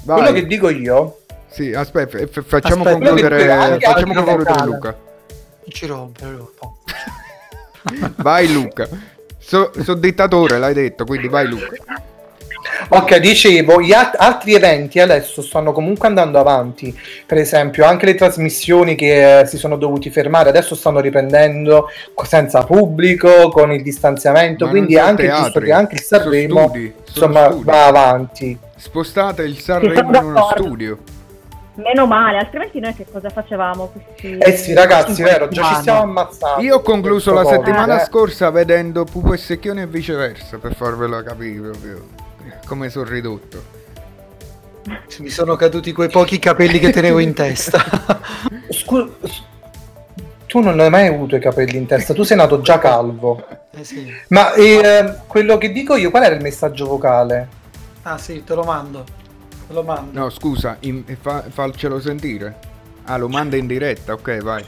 [0.03, 4.65] Quello che dico io, Sì, aspetta, f- facciamo Aspetta, concludere, facciamo concludere.
[4.65, 4.95] Luca.
[4.97, 6.25] Non ci rompe.
[6.25, 6.77] Lupo.
[8.17, 8.87] Vai Luca.
[9.39, 11.75] So, so dittatore, l'hai detto, quindi vai Luca.
[12.89, 16.97] Ok, dicevo, gli alt- altri eventi adesso stanno comunque andando avanti.
[17.25, 21.89] Per esempio, anche le trasmissioni che eh, si sono dovuti fermare adesso stanno riprendendo
[22.23, 24.65] senza pubblico, con il distanziamento.
[24.65, 27.63] Ma quindi anche giusto teatri, che anche il Sanremo studi, insomma studi.
[27.63, 28.57] va avanti.
[28.75, 30.97] Spostate il Sanremo in uno studio.
[31.75, 33.91] Meno male, altrimenti noi che cosa facevamo?
[33.91, 34.35] Questi...
[34.39, 36.63] Eh sì, ragazzi, vero, già ci stiamo ammazzando.
[36.63, 38.05] Io ho concluso la settimana eh.
[38.05, 42.25] scorsa vedendo Pupo e Secchione e viceversa, per farvelo capire proprio
[42.65, 43.75] come sono ridotto.
[45.19, 47.83] Mi sono caduti quei pochi capelli che tenevo in testa.
[48.69, 49.43] Scu- s-
[50.45, 53.45] tu non hai mai avuto i capelli in testa, tu sei nato già calvo.
[53.71, 54.13] Eh sì.
[54.29, 57.47] Ma eh, quello che dico io, qual era il messaggio vocale?
[58.03, 59.03] Ah sì, te lo mando.
[59.67, 60.17] Te lo mando.
[60.17, 62.57] No, scusa, in- fa- falcelo sentire.
[63.03, 64.63] Ah, lo manda in diretta, ok, vai.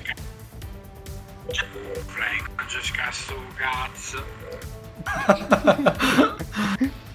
[1.47, 2.49] Frank,
[2.81, 4.21] scasso cazzo.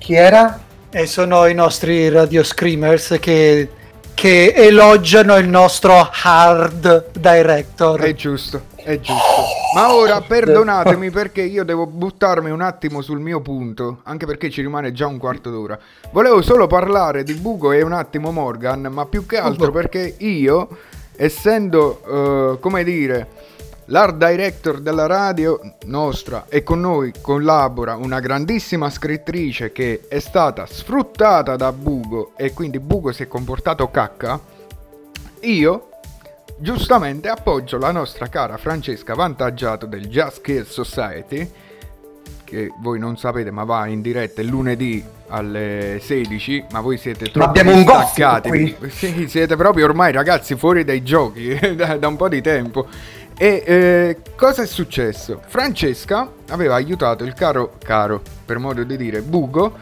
[0.00, 0.58] Chi era?
[0.88, 3.68] E sono i nostri radio screamers che,
[4.14, 8.00] che elogiano il nostro hard director.
[8.00, 9.42] È giusto, è giusto.
[9.74, 14.62] Ma ora perdonatemi perché io devo buttarmi un attimo sul mio punto, anche perché ci
[14.62, 15.78] rimane già un quarto d'ora.
[16.12, 20.68] Volevo solo parlare di Bugo e un attimo Morgan, ma più che altro perché io,
[21.14, 23.28] essendo, eh, come dire,
[23.90, 30.64] l'art director della radio nostra e con noi collabora una grandissima scrittrice che è stata
[30.66, 34.38] sfruttata da Bugo e quindi Bugo si è comportato cacca,
[35.40, 35.88] io
[36.56, 41.50] giustamente appoggio la nostra cara Francesca Vantaggiato del Just Kill Society
[42.44, 47.30] che voi non sapete ma va in diretta il lunedì alle 16 ma voi siete
[47.30, 47.84] troppo abbiamo un
[48.42, 48.76] qui.
[48.88, 52.88] Sì, siete proprio ormai ragazzi fuori dai giochi da, da un po' di tempo
[53.42, 55.40] e eh, cosa è successo?
[55.46, 59.72] Francesca aveva aiutato il caro, caro per modo di dire, Bugo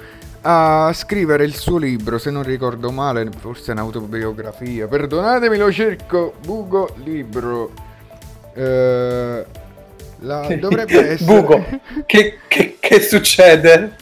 [0.42, 4.86] a scrivere il suo libro, se non ricordo male, forse è un'autobiografia.
[4.86, 6.34] Perdonatemi, lo cerco.
[6.40, 7.72] Bugo libro.
[8.54, 9.44] Eh,
[10.20, 11.64] la- dovrebbe essere Bugo,
[12.06, 13.96] che, che- che succede?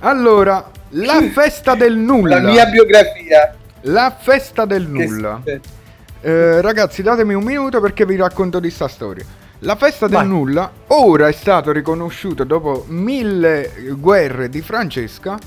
[0.00, 2.40] Allora, la festa del nulla.
[2.40, 3.52] La mia biografia.
[3.82, 5.40] La festa del Che nulla.
[5.42, 5.76] succede?
[6.20, 9.24] Eh, ragazzi, datemi un minuto perché vi racconto di sta storia.
[9.60, 10.26] La festa del Vai.
[10.26, 15.38] nulla ora è stato riconosciuto dopo mille guerre di Francesca.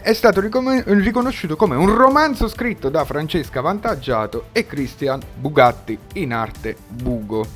[0.00, 6.32] È stato ricom- riconosciuto come un romanzo scritto da Francesca Vantaggiato e Christian Bugatti in
[6.32, 7.46] arte Bugo.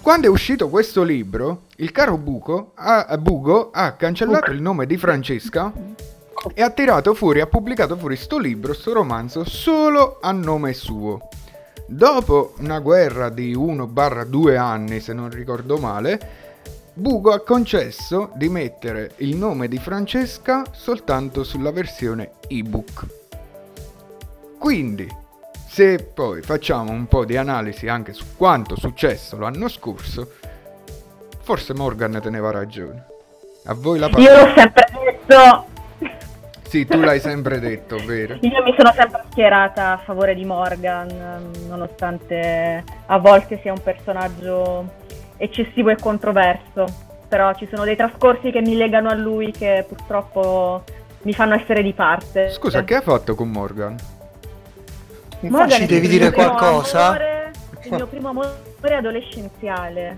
[0.00, 4.96] Quando è uscito questo libro, il caro Buco ha- Bugo ha cancellato il nome di
[4.96, 5.70] Francesca
[6.54, 11.28] e ha tirato fuori, ha pubblicato fuori sto libro, sto romanzo, solo a nome suo.
[11.94, 16.18] Dopo una guerra di 1-2 anni, se non ricordo male,
[16.92, 23.06] Bugo ha concesso di mettere il nome di Francesca soltanto sulla versione ebook.
[24.58, 25.08] Quindi,
[25.68, 30.32] se poi facciamo un po' di analisi anche su quanto successo l'anno scorso,
[31.42, 33.06] forse Morgan teneva ragione.
[33.66, 34.46] A voi la Io parola.
[34.46, 35.66] l'ho sempre detto,
[36.74, 38.36] Sì, tu l'hai sempre detto, vero?
[38.40, 43.80] io mi sono sempre schierata a favore di Morgan, ehm, nonostante a volte sia un
[43.80, 44.84] personaggio
[45.36, 46.84] eccessivo e controverso.
[47.28, 50.82] Però ci sono dei trascorsi che mi legano a lui che purtroppo
[51.22, 52.50] mi fanno essere di parte.
[52.50, 53.96] Scusa, che ha fatto con Morgan?
[55.42, 57.06] Morgan Ci devi dire qualcosa?
[57.06, 57.50] amore-
[57.84, 60.16] il mio primo amore adolescenziale.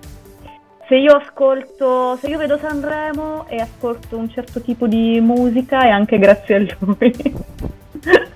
[0.89, 5.89] Se io ascolto, se io vedo Sanremo e ascolto un certo tipo di musica è
[5.89, 7.15] anche grazie a lui.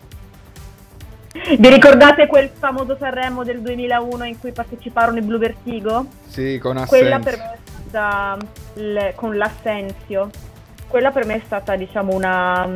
[1.57, 6.07] Vi ricordate quel famoso Sanremo del 2001 in cui parteciparono i Blue Vertigo?
[6.27, 7.37] Sì, con Quella Assensi.
[7.37, 7.59] per me è
[7.89, 8.37] stata
[8.75, 10.31] le- con l'assenzio.
[10.89, 12.69] Quella per me è stata, diciamo, una,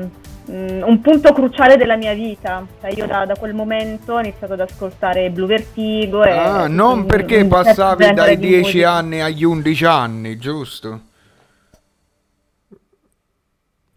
[0.50, 2.66] mm, un punto cruciale della mia vita.
[2.80, 6.22] Cioè, io da, da quel momento ho iniziato ad ascoltare Blue Vertigo.
[6.24, 8.90] E Ah, non un- perché un passavi genere dai di 10 musica.
[8.92, 11.00] anni agli 11 anni, giusto?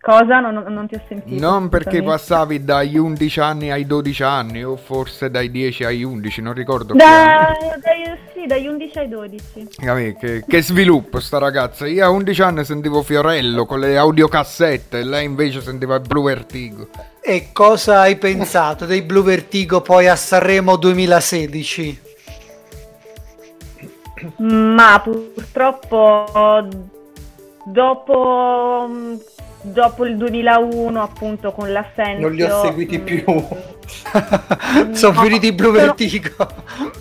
[0.08, 0.40] Cosa?
[0.40, 1.38] Non, non- non ti ho sentito.
[1.38, 6.42] Non perché passavi dagli 11 anni ai 12 anni, o forse dai 10 ai 11,
[6.42, 9.68] non ricordo che Da, dai- sì, dagli 11 ai 12.
[9.76, 10.16] Capì?
[10.18, 11.86] Che, che sviluppo sta ragazza.
[11.88, 16.24] Io a 11 anni sentivo Fiorello con le audiocassette, e lei invece sentiva il Blue
[16.24, 16.88] Vertigo.
[17.20, 22.02] E cosa hai pensato dei Blue Vertigo poi a Sanremo 2016?
[24.38, 26.66] Ma purtroppo
[27.66, 28.90] dopo,
[29.62, 32.22] dopo il 2001, appunto, con l'assenso...
[32.22, 33.24] Non li ho seguiti più.
[34.92, 36.36] Sono No, finiti i Blue sono- Vertigo.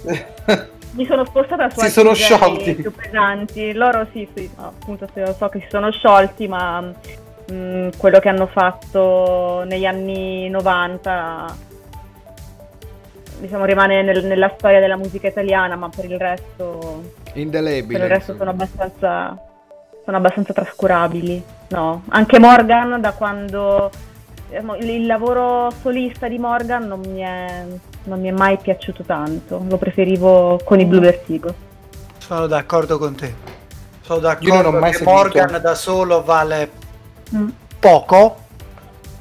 [0.96, 2.74] Mi sono spostata su Si sono sciolti.
[2.74, 3.72] più pesanti.
[3.74, 6.80] Loro sì, sì, appunto so che si sono sciolti, ma
[7.52, 11.54] mm, quello che hanno fatto negli anni 90
[13.40, 17.02] diciamo rimane nel- nella storia della musica italiana, ma per il resto,
[17.34, 17.98] Indelebile.
[17.98, 19.38] per il resto sono abbastanza
[20.04, 21.42] sono abbastanza trascurabili.
[21.68, 23.90] No, anche Morgan da quando
[24.48, 27.64] diciamo, il, lavoro solista di Morgan non mi, è,
[28.04, 31.54] non mi è mai piaciuto tanto, lo preferivo con i Blue Vertigo.
[32.18, 33.34] Sono d'accordo con te.
[34.02, 35.16] Sono Io non ho d'accordo mai che seguito.
[35.18, 36.84] Morgan da solo vale
[37.34, 37.48] Mm.
[37.80, 38.36] poco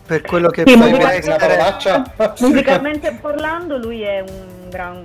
[0.05, 1.58] per quello che Sì, musica- essere.
[2.39, 5.03] Musicalmente parlando, lui è un gran,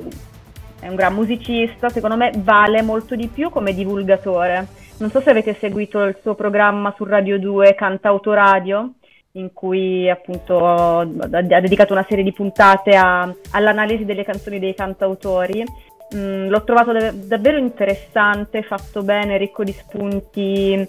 [0.80, 4.66] è un gran musicista, secondo me vale molto di più come divulgatore.
[5.00, 8.92] Non so se avete seguito il suo programma su Radio 2, Cantautoradio,
[9.32, 15.64] in cui appunto ha dedicato una serie di puntate a- all'analisi delle canzoni dei cantautori.
[16.14, 20.86] Mm, l'ho trovato dav- davvero interessante, fatto bene, ricco di spunti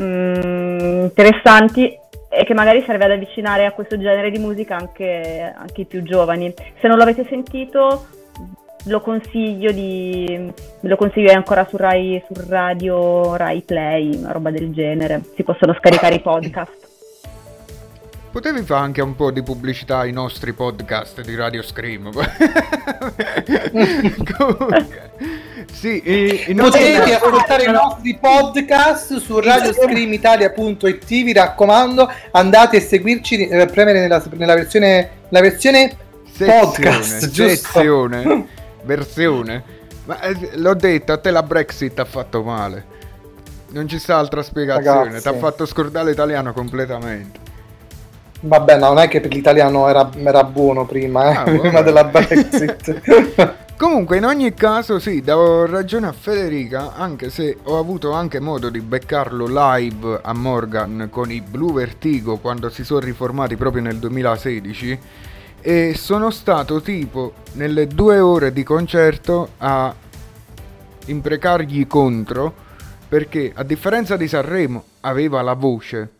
[0.00, 1.96] mm, interessanti
[2.28, 6.02] e che magari serve ad avvicinare a questo genere di musica anche, anche i più
[6.02, 6.52] giovani.
[6.80, 8.06] Se non l'avete sentito,
[8.86, 14.72] lo consiglio di lo consiglio ancora su Rai su Radio Rai Play, una roba del
[14.72, 15.22] genere.
[15.34, 16.84] Si possono scaricare i podcast.
[18.30, 22.10] potevi fare anche un po' di pubblicità ai nostri podcast di Radio Scream.
[24.36, 24.86] Comunque,
[25.72, 26.02] sì,
[26.54, 34.00] nostri- Potete ascoltare i nostri podcast su radioscreamitalia.it vi raccomando andate a seguirci eh, premere
[34.00, 35.96] nella, nella versione la versione
[36.36, 38.48] sezione, podcast giusto sezione,
[38.86, 39.62] versione.
[40.04, 42.94] Ma eh, l'ho detto, a te la Brexit ha fatto male.
[43.68, 47.40] Non ci sta altra spiegazione, ti ha fatto scordare l'italiano completamente.
[48.40, 52.04] vabbè no, non è che per l'italiano era, era buono prima eh, Ah, prima della
[52.04, 58.40] Brexit Comunque, in ogni caso, sì, do ragione a Federica, anche se ho avuto anche
[58.40, 63.82] modo di beccarlo live a Morgan con i Blue Vertigo quando si sono riformati proprio
[63.82, 64.98] nel 2016.
[65.68, 69.92] E sono stato tipo nelle due ore di concerto a
[71.06, 72.54] imprecargli contro
[73.08, 76.10] perché a differenza di Sanremo aveva la voce,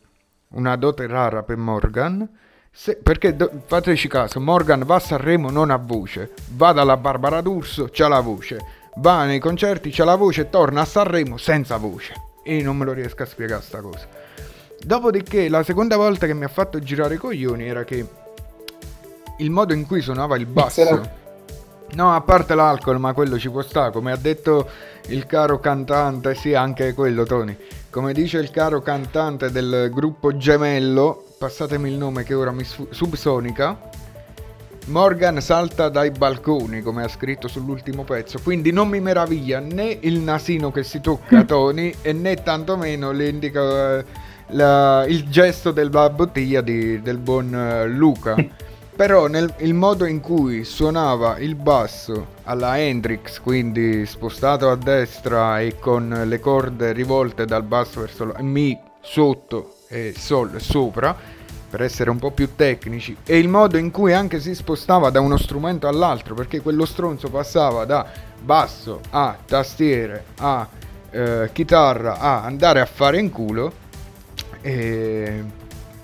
[0.54, 2.28] una dote rara per Morgan.
[2.72, 7.40] se- perché do- fateci caso, Morgan va a Sanremo non ha voce, va dalla Barbara
[7.40, 8.58] D'Urso, c'ha la voce,
[8.96, 12.14] va nei concerti, c'ha la voce, torna a Sanremo senza voce.
[12.42, 14.08] E non me lo riesco a spiegare sta cosa.
[14.80, 18.04] Dopodiché, la seconda volta che mi ha fatto girare i coglioni era che
[19.38, 21.24] il modo in cui suonava il basso.
[21.92, 24.68] No, a parte l'alcol, ma quello ci può stare, come ha detto
[25.08, 27.56] il caro cantante, sì, anche quello, Tony.
[27.90, 32.88] Come dice il caro cantante del gruppo gemello, passatemi il nome che ora mi sfu-
[32.90, 33.78] subsonica.
[34.86, 40.18] Morgan salta dai balconi, come ha scritto sull'ultimo pezzo, quindi non mi meraviglia né il
[40.20, 44.04] nasino che si tocca a Tony e né tantomeno le indica eh,
[44.48, 48.34] la- il gesto della bottiglia di- del buon eh, Luca.
[48.96, 55.60] Però nel, il modo in cui suonava il basso alla Hendrix, quindi spostato a destra
[55.60, 61.14] e con le corde rivolte dal basso verso la Mi sotto e Sol sopra,
[61.68, 65.20] per essere un po' più tecnici, e il modo in cui anche si spostava da
[65.20, 68.06] uno strumento all'altro, perché quello stronzo passava da
[68.42, 70.66] basso a tastiere a
[71.10, 73.72] eh, chitarra a andare a fare in culo
[74.62, 75.44] e,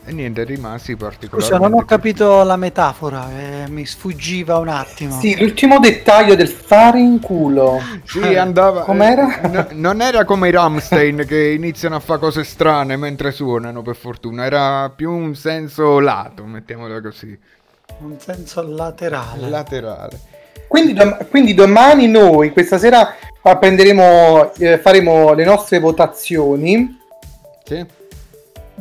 [0.05, 5.19] e niente, rimasi particolarmente Scusa, non ho capito la metafora, eh, mi sfuggiva un attimo.
[5.21, 8.83] sì l'ultimo dettaglio del fare in culo Sì, andava.
[8.83, 9.41] Com'era?
[9.41, 13.83] eh, no- non era come i Ramstein che iniziano a fare cose strane mentre suonano,
[13.83, 14.45] per fortuna.
[14.45, 17.39] Era più un senso lato, mettiamola così.
[17.99, 19.49] Un senso laterale.
[19.49, 20.19] Laterale.
[20.67, 26.99] Quindi, dom- quindi domani noi questa sera prenderemo, eh, faremo le nostre votazioni,
[27.65, 27.85] Sì?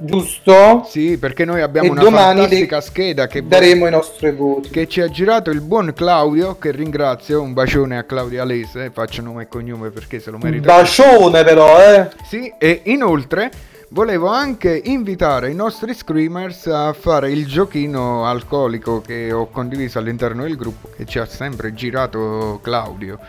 [0.03, 0.85] Giusto?
[0.87, 4.69] Sì, perché noi abbiamo E una fantastica le- scheda che, Daremo i nostri voti.
[4.69, 7.41] che ci ha girato il buon Claudio, che ringrazio.
[7.41, 10.73] Un bacione a Claudia Lese, faccio nome e cognome perché se lo merita.
[10.75, 12.09] Bacione però, eh.
[12.27, 13.49] Sì, e inoltre
[13.89, 20.43] volevo anche invitare i nostri screamers a fare il giochino alcolico che ho condiviso all'interno
[20.43, 23.19] del gruppo che ci ha sempre girato Claudio.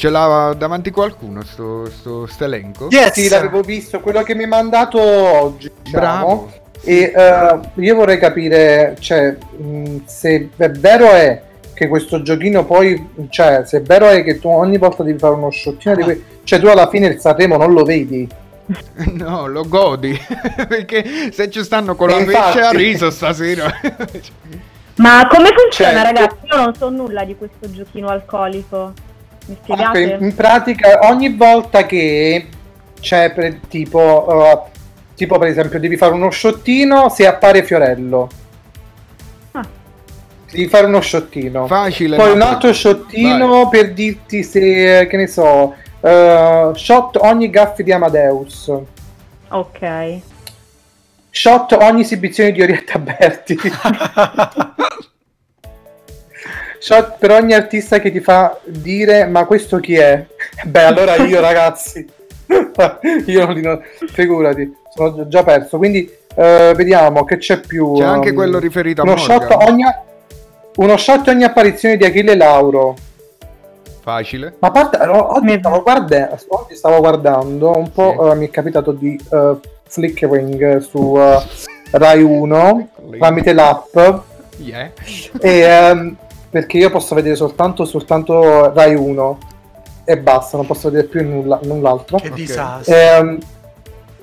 [0.00, 2.86] Ce l'ha davanti qualcuno sto, sto stelenco?
[2.88, 3.12] Yes!
[3.12, 5.70] Sì, l'avevo visto, quello che mi hai mandato oggi.
[5.82, 6.00] diciamo.
[6.00, 6.52] Bravo.
[6.82, 11.42] E eh, io vorrei capire, cioè, mh, se è vero è
[11.74, 15.34] che questo giochino poi, cioè, se è vero è che tu ogni volta devi fare
[15.34, 18.26] uno sciottino di que- cioè tu alla fine il Sanremo non lo vedi.
[19.18, 20.18] No, lo godi.
[20.66, 22.52] perché se ci stanno con E la infatti.
[22.58, 23.70] pesce a riso stasera.
[24.96, 26.02] Ma come funziona, Certo.
[26.02, 26.36] ragazzi?
[26.46, 28.94] Io non so nulla di questo giochino alcolico.
[29.50, 30.00] Mi spiegate?
[30.00, 32.46] in, in pratica ogni volta che
[33.00, 34.70] c'è per, tipo, uh,
[35.16, 38.28] tipo per esempio devi fare uno sciottino se appare Fiorello.
[39.50, 39.66] Ah.
[40.48, 41.66] Devi fare uno sciottino.
[41.66, 42.16] Facile.
[42.16, 43.68] Poi un altro sciottino Vai.
[43.70, 48.72] per dirti se, che ne so, uh, shot ogni gaff di Amadeus.
[49.48, 50.18] Ok.
[51.28, 53.58] Shot ogni esibizione di Orietta Berti.
[56.82, 60.24] Shot per ogni artista che ti fa dire ma questo chi è?
[60.64, 62.06] Beh, allora io ragazzi,
[63.26, 63.80] io non li no-
[64.12, 65.76] figurati, sono gi- già perso.
[65.76, 67.94] Quindi eh, vediamo che c'è più.
[67.96, 69.40] C'è anche um, quello riferito a uno Morgan.
[69.48, 69.84] shot ogni
[70.76, 72.94] uno shot ogni apparizione di Achille Lauro.
[74.02, 74.54] Facile.
[74.60, 78.30] Ma a parte, oggi Mi- stavo, guarda- oggi stavo guardando un po', Sì.
[78.30, 81.38] eh, mi è capitato di eh, flickering su eh,
[81.90, 82.88] Rai 1
[83.18, 83.94] tramite l'app
[84.56, 84.90] Yeah.
[85.40, 86.16] e, ehm,
[86.50, 89.38] perché io posso vedere soltanto, soltanto Rai 1
[90.04, 92.18] e basta, non posso vedere più nulla, null'altro.
[92.18, 92.94] Che disastro.
[92.94, 93.38] Ehm,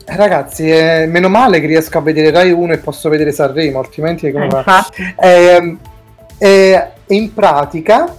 [0.05, 4.28] ragazzi, eh, meno male che riesco a vedere Rai 1 e posso vedere Sanremo, altrimenti
[4.28, 4.57] Eh, come va?
[4.57, 5.15] infatti.
[5.21, 5.80] Ehm,
[6.38, 8.13] e in pratica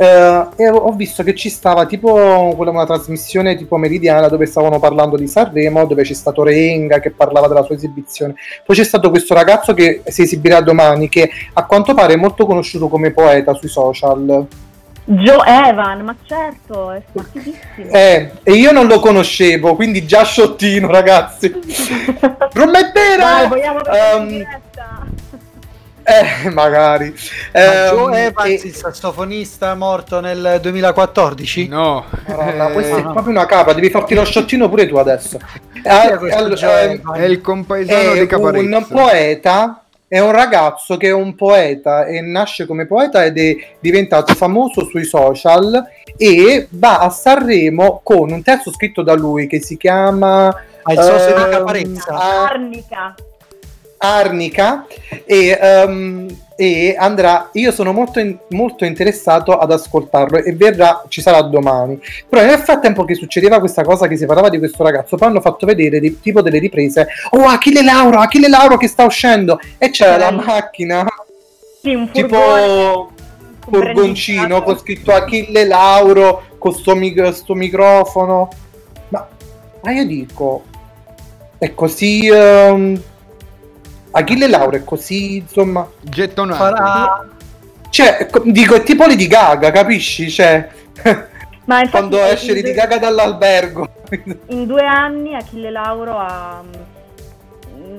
[0.00, 5.14] eh, ho visto che ci stava tipo quella una trasmissione tipo meridiana dove stavano parlando
[5.18, 8.34] di Sanremo, dove c'è stato Renga che parlava della sua esibizione.
[8.64, 12.46] Poi c'è stato questo ragazzo che si esibirà domani, che a quanto pare è molto
[12.46, 14.46] conosciuto come poeta sui social.
[15.04, 17.90] Joe Evan, ma certo, è spartitissimo.
[17.90, 21.50] Eh, e io non lo conoscevo, quindi già sciottino, ragazzi.
[22.52, 23.22] Promettera!
[23.22, 23.80] Dai, vogliamo
[24.26, 24.99] diretta.
[26.44, 27.14] Eh, magari.
[27.52, 31.68] Ma Ehm, Joe Evans, e- il sassofonista morto nel 2014?
[31.68, 35.38] No, Madonna, Eh, questa è proprio una capa, devi farti lo sciottino pure tu adesso.
[35.84, 38.76] Allora, Joe ehm, è il compaesano è di Caparezza.
[38.76, 43.56] un poeta, è un ragazzo che è un poeta e nasce come poeta ed è
[43.80, 45.82] diventato famoso sui social
[46.16, 51.00] e va a Sanremo con un testo scritto da lui che si chiama Ma il
[51.00, 52.12] socio di Caparezza?
[52.14, 53.14] ah, Arnica.
[54.02, 54.86] Arnica
[55.26, 56.26] e, ehm,
[56.56, 62.00] e andrà io sono molto, in- molto interessato ad ascoltarlo e verrà ci sarà domani.
[62.28, 65.40] Però nel frattempo che succedeva questa cosa che si parlava di questo ragazzo poi hanno
[65.42, 69.58] fatto vedere di- tipo delle riprese oh Achille Lauro Achille Lauro che sta uscendo!
[69.76, 71.06] E c'era la macchina.
[71.82, 73.12] Sì, un tipo
[73.60, 78.48] furgoncino con scritto Achille Lauro con sto, mic- sto microfono.
[79.08, 79.28] Ma,
[79.82, 80.64] ma io dico
[81.58, 83.02] è così ehm,
[84.12, 86.58] Achille Lauro è così insomma Gettonato.
[86.58, 87.28] Farà...
[87.90, 90.68] cioè co- dico è tipo Lady Gaga capisci cioè
[91.66, 93.88] Ma quando esce Lady due- Gaga dall'albergo
[94.48, 96.62] In due anni Achille Lauro ha
[97.76, 97.98] mm,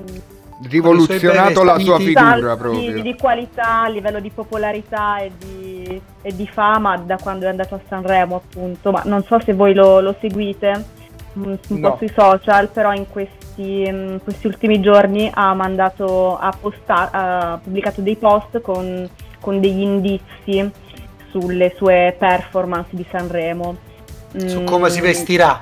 [0.69, 3.01] Rivoluzionato la sua figura proprio.
[3.01, 7.75] di qualità a livello di popolarità e di, e di fama da quando è andato
[7.75, 10.99] a Sanremo appunto ma non so se voi lo, lo seguite
[11.33, 11.91] un, un No.
[11.91, 17.59] po' sui social però in questi, in questi ultimi giorni ha mandato ha, posta- ha
[17.63, 19.09] pubblicato dei post con,
[19.39, 20.69] con degli indizi
[21.29, 23.75] sulle sue performance di Sanremo
[24.37, 25.61] su Mm, come si vestirà.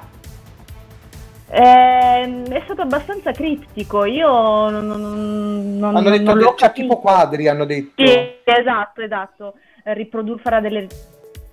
[1.51, 4.05] Ehm, è stato abbastanza criptico.
[4.05, 8.11] Io non, non, non- hanno detto non c'è tipo quadri hanno detto Sì,
[8.43, 9.53] esatto, esatto.
[9.84, 10.88] Eh, Riprodur- farà delle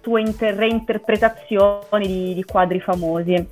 [0.03, 3.49] sue inter- reinterpretazioni di, di quadri famosi.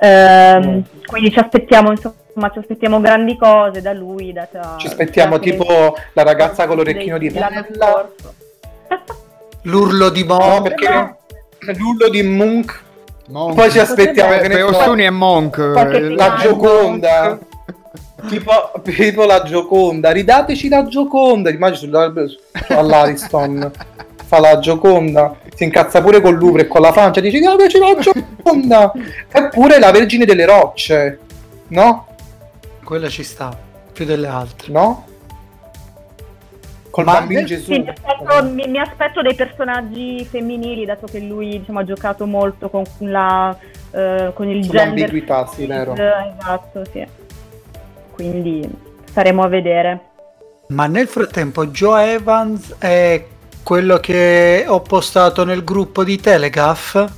[0.00, 0.80] Ehm, Mm.
[1.06, 4.32] Quindi ci aspettiamo, insomma, ci aspettiamo grandi cose da lui.
[4.32, 8.34] data- ci aspettiamo tipo la ragazza con l'orecchino di scorso.
[9.62, 10.62] L'urlo di no Mo.
[10.62, 11.16] perché
[11.78, 12.82] l'ullo di Munch
[13.28, 13.54] Monk.
[13.54, 15.58] poi ci aspettiamo Pe- che ne so, Peostuni e Monk.
[15.58, 17.38] Eh, la Gioconda
[18.28, 22.38] tipo, tipo la Gioconda ridateci la Gioconda immagino su-
[22.74, 23.70] all'Ariston
[24.34, 27.96] fa la Gioconda si incazza pure con Louvre e con la Francia dice dateci la
[27.98, 28.92] Gioconda
[29.30, 31.18] eppure la Vergine delle Rocce
[31.68, 32.06] no?
[32.84, 33.56] Quella ci sta,
[33.92, 34.70] più delle altre.
[34.72, 35.06] no?
[36.90, 41.18] col Ma- bambino Sì, Gesù mi aspetto, mi- mi aspetto dei personaggi femminili, dato che
[41.18, 43.56] lui diciamo, ha giocato molto con, la,
[43.90, 44.80] eh, con il gender.
[44.80, 47.04] sull'ambiguità sì vero Esatto, sì.
[48.12, 48.68] Quindi
[49.06, 50.00] staremo a vedere.
[50.68, 53.24] Ma nel frattempo Joe Evans è
[53.64, 57.10] quello che ho postato nel gruppo di Telegraph,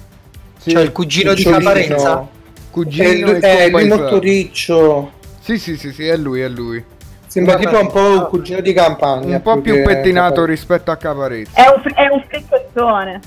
[0.59, 2.27] Sì, cioè il cugino di è
[2.71, 6.83] Cugino lui, e è lui molto riccio Sì, sì, sì, sì, è lui, è lui.
[7.27, 10.97] sembra tipo un po' un cugino di campagna Un po' più che- pettinato rispetto a
[10.97, 11.53] Caparezza.
[11.65, 13.21] È un, fr- è un fricchettone.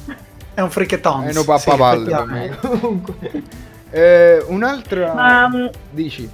[0.54, 1.28] È un freaketons.
[1.28, 1.70] È sì,
[2.10, 2.58] effettivamente.
[2.62, 2.70] me.
[2.80, 3.32] Comunque.
[3.92, 5.14] Eh, un'altra...
[5.14, 6.30] Ma mm, Dici?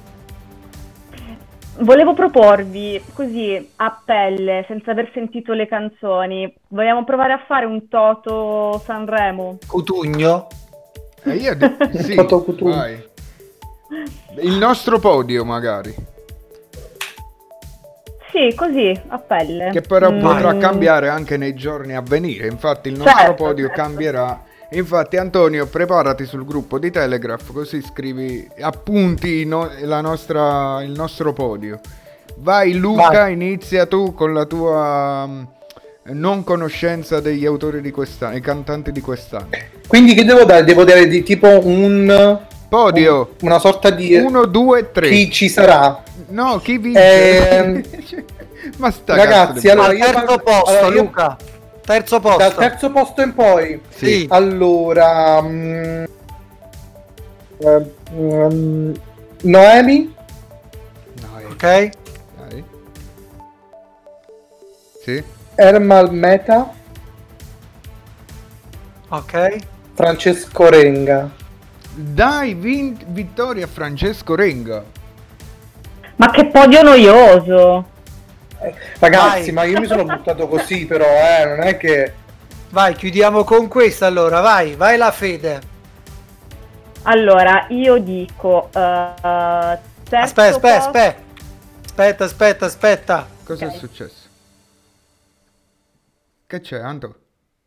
[1.79, 7.87] Volevo proporvi così a pelle, senza aver sentito le canzoni, vogliamo provare a fare un
[7.87, 9.57] Toto Sanremo?
[9.67, 10.47] Cutugno.
[11.23, 12.75] Eh, io de- sì, Toto Cutugno.
[12.75, 13.03] vai.
[14.41, 15.93] Il nostro podio magari,
[18.31, 19.69] Sì, così, a pelle.
[19.71, 22.47] che però Mm, potrà cambiare anche nei giorni a venire.
[22.47, 23.81] Infatti il nostro Certo, podio certo.
[23.81, 24.43] cambierà.
[24.71, 31.33] Infatti Antonio, preparati sul gruppo di Telegraph così scrivi appunti no- la nostra, il nostro
[31.33, 31.79] podio.
[32.37, 33.33] Vai Luca, Vai.
[33.33, 35.43] inizia tu con la tua mm,
[36.13, 39.49] non conoscenza degli autori di quest'anno, i cantanti di quest'anno.
[39.87, 40.63] Quindi che devo dare?
[40.63, 45.07] Devo dare di tipo un Podio una sorta di 1, 2, 3.
[45.09, 46.03] chi ci sarà.
[46.29, 47.49] No, chi vince?
[47.49, 47.83] Ehm,
[48.77, 51.37] Ma sta ragazzi, allora, Al io terzo parlo- posto, allora, io- Luca.
[51.85, 52.37] Terzo posto.
[52.39, 53.79] Dal terzo posto in poi.
[53.89, 54.25] Sì.
[54.29, 56.07] Allora, eh,
[58.11, 58.93] mm,
[59.43, 60.13] Noemi,
[61.13, 61.89] Dai, Ok?
[62.37, 62.63] dai.
[65.03, 65.23] Sì.
[65.55, 66.73] Ermal Meta,
[69.09, 69.55] Ok.
[69.93, 71.29] Francesco Renga.
[71.93, 74.83] Dai, vin- vittoria Francesco Renga.
[76.17, 77.85] Ma che podio noioso!
[78.99, 79.51] Ragazzi, Vai.
[79.51, 82.13] ma io mi sono buttato così, però, eh, non è che.
[82.69, 85.73] Vai, chiudiamo con questa allora, vai, vai la fede.
[87.03, 88.69] Allora, io dico...
[88.71, 88.81] terzo
[90.09, 91.23] Aspetta, aspetta, posto- aspetta.
[91.85, 93.27] Aspetta, aspetta, aspetta.
[93.45, 93.71] Cosa Ok.
[93.73, 94.23] è successo?
[96.47, 97.15] Che c'è, Anto?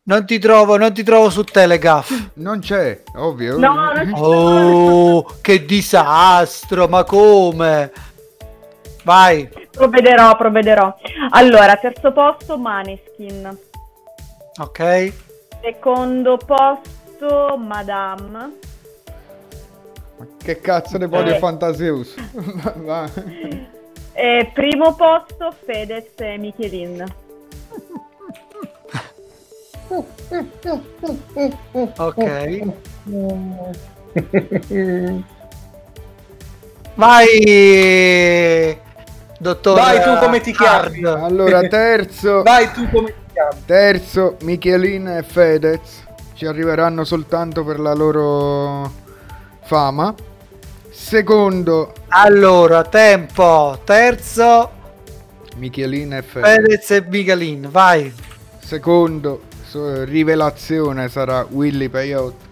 [0.03, 2.31] Non ti trovo, non ti trovo su Telegraph.
[2.35, 3.57] Non c'è, ovvio.
[3.57, 4.19] No, non c'è.
[4.19, 7.91] Oh, che disastro, ma come?
[9.09, 9.49] Vai.
[9.71, 10.95] Provvederò, provvederò.
[11.31, 13.57] Allora, terzo posto Maneskin.
[14.59, 15.13] Ok.
[15.63, 18.29] Secondo posto Madame.
[18.29, 18.51] Ma
[20.37, 21.39] Che cazzo di podio Eh.
[21.39, 22.13] fantasioso.
[22.85, 23.09] Va.
[24.13, 27.03] E primo posto Fedez e Michelin.
[31.97, 32.61] Ok.
[36.95, 37.27] Vai,
[39.39, 39.75] dottor.
[39.75, 41.03] Vai, tu come ti chiami?
[41.03, 41.23] Hard.
[41.23, 43.63] Allora, terzo, Vai tu come ti chiami?
[43.65, 46.03] terzo, Michelin e Fedez
[46.35, 48.91] ci arriveranno soltanto per la loro
[49.63, 50.13] fama.
[50.91, 53.79] Secondo, Allora, tempo.
[53.83, 54.69] Terzo,
[55.55, 56.53] Michelin e Fedez.
[56.55, 57.67] Fedez e Michelin.
[57.69, 58.13] Vai.
[58.59, 62.47] Secondo, so- rivelazione sarà Willy Peyote.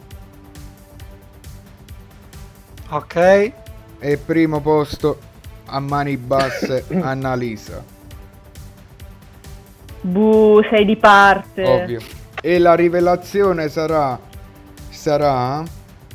[2.89, 3.51] Ok.
[3.99, 5.19] E primo posto
[5.67, 7.83] a mani basse Annalisa.
[10.01, 11.63] Bu, sei di parte.
[11.63, 11.99] Ovvio.
[12.41, 14.19] E la rivelazione sarà
[14.89, 15.63] sarà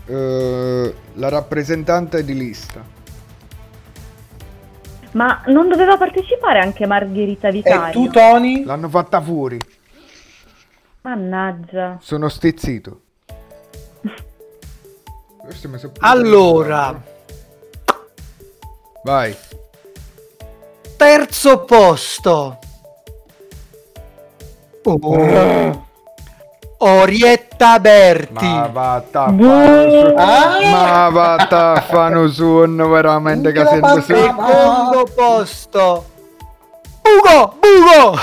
[0.06, 2.84] eh, la rappresentante di lista.
[5.12, 7.92] Ma non doveva partecipare anche Margherita E Vicario?
[7.92, 8.64] tu, Tony?
[8.64, 9.58] L'hanno fatta fuori.
[11.02, 11.98] Mannaggia.
[12.00, 13.00] Sono stizzito.
[15.98, 17.02] Allora,
[19.04, 19.36] Vai.
[20.96, 22.58] terzo posto.
[24.84, 25.86] Oh.
[26.78, 28.44] Orietta Berti.
[28.46, 29.10] Ma va Buh.
[29.10, 30.14] taffano su.
[30.16, 30.58] Ah!
[30.70, 34.00] Ma va taffano su veramente che sento.
[34.02, 36.04] Secondo posto.
[37.02, 38.18] Ugo, Ugo.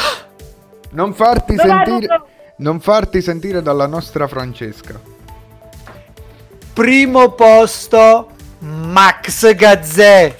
[0.91, 2.27] Non farti Dov'è sentire Ugo?
[2.57, 4.99] non farti sentire dalla nostra Francesca.
[6.73, 10.35] Primo posto Max Gazzè.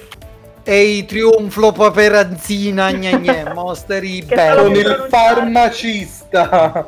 [0.70, 4.62] E i triunfo paperanzina gne gne, mosteri Che belli.
[4.62, 6.86] Con il farmacista.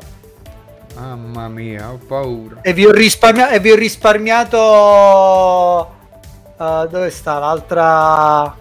[0.94, 2.58] Mamma mia, ho paura.
[2.62, 4.56] E vi ho, risparmia- e vi ho risparmiato.
[6.56, 8.56] uh, dove sta l'altra.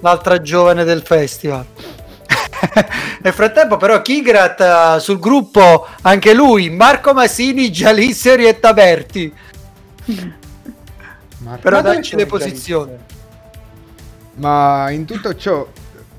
[0.00, 1.64] L'altra giovane del festival.
[3.22, 9.34] Nel frattempo, però, Kigrat uh, sul gruppo anche lui, Marco Masini, Gialissi e Orietta Berti.
[11.38, 13.16] Ma, Però dacci le posizioni.
[14.38, 15.66] Ma in tutto ciò,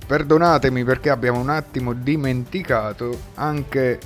[0.05, 3.99] perdonatemi perché abbiamo un attimo dimenticato anche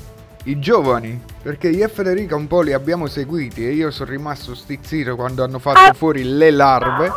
[0.45, 1.21] i giovani.
[1.41, 5.43] Perché io e Federica un po' li abbiamo seguiti e io sono rimasto stizzito quando
[5.43, 5.93] hanno fatto Ah.
[5.93, 7.11] fuori le larve.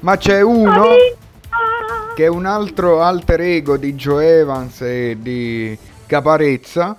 [0.00, 0.84] Ma c'è uno
[2.14, 5.76] che è un altro alter ego di Joe Evans e di
[6.06, 6.98] Caparezza.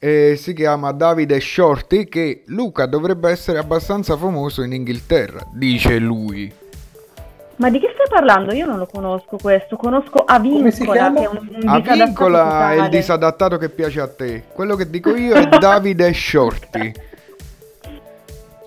[0.00, 6.52] E si chiama Davide Shorty che Luca dovrebbe essere abbastanza famoso in Inghilterra, dice lui.
[7.58, 8.52] Ma di che stai parlando?
[8.52, 9.76] Io non lo conosco questo.
[9.76, 11.18] Conosco Come si Avincola, chiama?
[11.20, 14.44] che è un, un A disadattato vincola è il disadattato che piace a te.
[14.52, 16.92] Quello che dico io è Davide Shorty.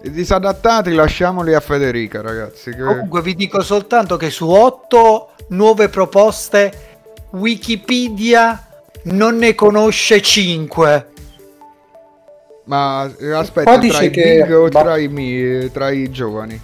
[0.04, 2.72] I disadattati lasciamoli a Federica, ragazzi.
[2.72, 6.72] che- Comunque vi dico soltanto che su otto nuove proposte
[7.32, 8.68] Wikipedia
[9.04, 11.08] non ne conosce 5.
[12.66, 16.60] Ma eh, aspetta, tra dice i che- big tra i, mi- tra i giovani?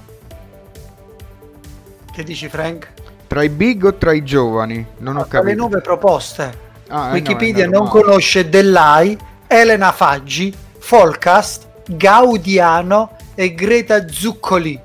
[2.18, 2.93] Che dici Frank?
[3.28, 4.84] Tra i big o tra i giovani?
[4.97, 5.55] Non ho Tra le capito.
[5.59, 6.51] nuove proposte.
[6.88, 9.15] Ah, eh, Wikipedia no, è non conosce Dell'Ai,
[9.45, 14.82] Elena Faggi, Folcast, Gaudiano e Greta Zuccoli.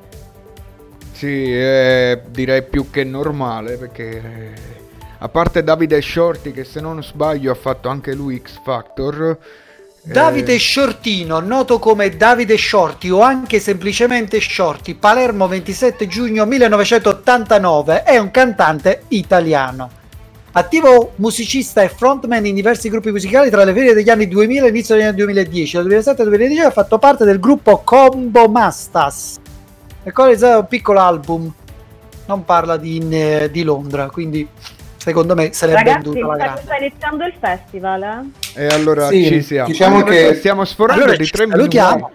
[1.12, 4.53] Sì, eh, direi più che normale perché eh,
[5.16, 9.39] a parte Davide Shorty che se non sbaglio ha fatto anche lui X Factor.
[10.05, 18.03] Eh, Davide Shortino, noto come Davide Shorty o anche semplicemente Shorty, Palermo 27 giugno 1989,
[18.03, 19.88] è un cantante italiano.
[20.55, 24.66] Attivo musicista e frontman in diversi gruppi musicali tra le ferie degli anni 2000 e
[24.66, 25.76] l'inizio degli anni 2010.
[25.76, 29.38] Dal 2007 al 2010 ha fatto parte del gruppo Combo Mastas.
[30.03, 31.50] E con un piccolo album.
[32.26, 34.46] Non parla di, in- di Londra, quindi
[35.03, 36.61] secondo me l'è Ragazzi, venduta la sta, grande.
[36.62, 38.03] sta iniziando il festival,
[38.55, 38.61] eh?
[38.62, 39.66] E allora Sì, ci siamo.
[39.68, 41.76] diciamo Anche che- stiamo sforando Allora di ci tre minuti.
[41.76, 42.11] salutiamo.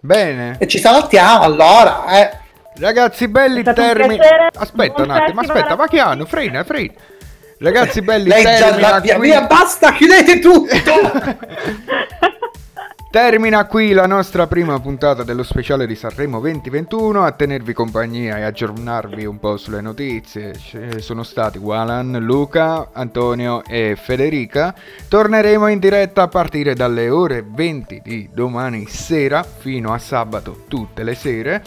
[0.00, 0.56] Bene.
[0.58, 2.30] E ci salutiamo allora, eh.
[2.78, 4.18] Ragazzi belli un termini.
[4.56, 6.30] Aspetta buon un attimo, aspetta, a Vachiano, tutti.
[6.30, 6.92] frena, frena.
[7.58, 10.74] Ragazzi belli, Lei già termina la via, qui- via, basta, chiudete tutto!
[13.14, 17.22] Termina qui la nostra prima puntata dello speciale di Sanremo 2021.
[17.22, 23.62] A tenervi compagnia e aggiornarvi un po' sulle notizie ci sono stati Walan, Luca, Antonio
[23.66, 24.74] e Federica.
[25.06, 31.04] Torneremo in diretta a partire dalle ore 20 di domani sera fino a sabato tutte
[31.04, 31.62] le sere.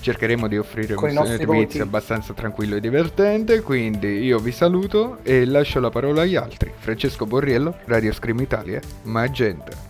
[0.00, 1.78] Cercheremo di offrire Con un servizio voti.
[1.78, 3.62] abbastanza tranquillo e divertente.
[3.62, 6.72] Quindi io vi saluto e lascio la parola agli altri.
[6.76, 9.87] Francesco Borriello, Radio Scream Italia, Magenta.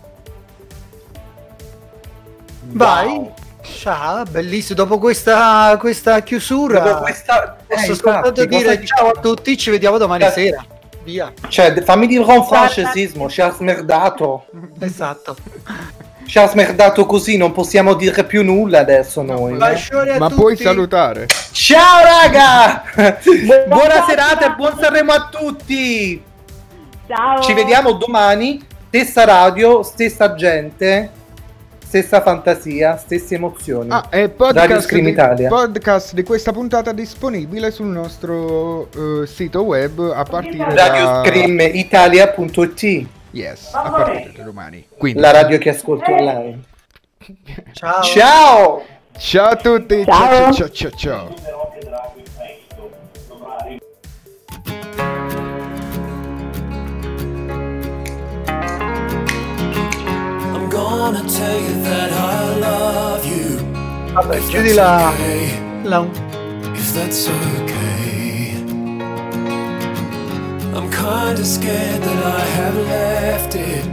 [2.70, 3.30] Vai.
[3.62, 4.76] Ciao, bellissimo.
[4.76, 7.56] Dopo questa, questa chiusura, Dopo questa...
[7.66, 9.56] eh, posso infatti, soltanto dire ciao a tutti.
[9.56, 10.44] Ci vediamo domani Grazie.
[10.50, 10.64] sera.
[11.04, 11.32] Via.
[11.48, 14.44] Cioè, fammi dire un francesismo, ci ha smerdato.
[14.80, 15.36] Esatto.
[16.26, 19.54] Ci ha smerdato così, non possiamo dire più nulla adesso noi.
[19.54, 19.56] eh.
[19.56, 20.40] Bacione a Ma tutti.
[20.40, 21.26] puoi salutare?
[21.52, 22.82] Ciao raga!
[23.66, 26.22] Buona serata e buon Sanremo a tutti!
[27.06, 27.40] Ciao.
[27.40, 31.10] Ci vediamo domani, stessa radio, stessa gente,
[31.88, 33.88] stessa fantasia, stesse emozioni.
[33.90, 35.48] Ah, e podcast di, Italia.
[35.48, 38.90] podcast di questa puntata disponibile sul nostro
[39.22, 44.86] eh, sito web a partire da Scream Italia.it, Yes, a partire da domani.
[44.98, 46.60] Quindi la radio che ascolto online.
[47.72, 48.02] Ciao.
[48.02, 48.82] Ciao!
[49.16, 50.52] ciao a tutti, Ciao.
[50.52, 51.67] ciao ciao ciao ciao.
[64.12, 66.06] Vabbè, If chiudi that's la, okay, la-
[66.74, 68.52] If that's okay.
[70.76, 73.86] I'm kinda scared that I have left it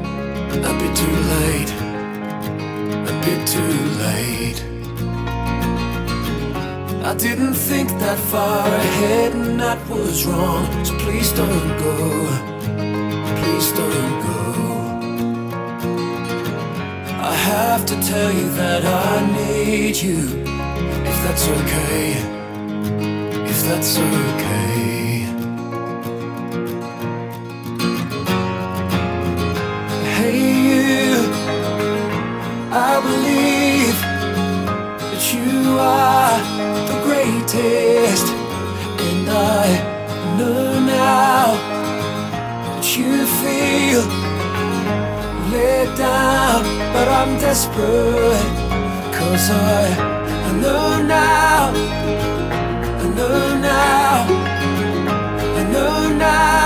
[0.69, 1.71] a bit too late.
[3.11, 4.59] A bit too late.
[7.05, 10.65] I didn't think that far ahead and that was wrong.
[10.83, 11.95] So please don't go.
[13.41, 14.44] Please don't go.
[17.45, 20.21] Have to tell you that I need you.
[21.11, 22.07] If that's okay.
[23.51, 24.65] If that's okay.
[30.15, 30.39] Hey,
[30.69, 31.13] you.
[32.89, 33.97] I believe
[35.09, 36.37] that you are
[36.89, 38.27] the greatest.
[39.07, 39.65] And I
[40.37, 41.45] know now
[42.65, 44.03] that you feel
[45.51, 48.51] let down, but I'm desperate.
[49.17, 49.83] Cause I,
[50.47, 51.61] I know now,
[53.03, 53.39] I know
[53.73, 54.15] now,
[55.59, 55.95] I know
[56.27, 56.64] now,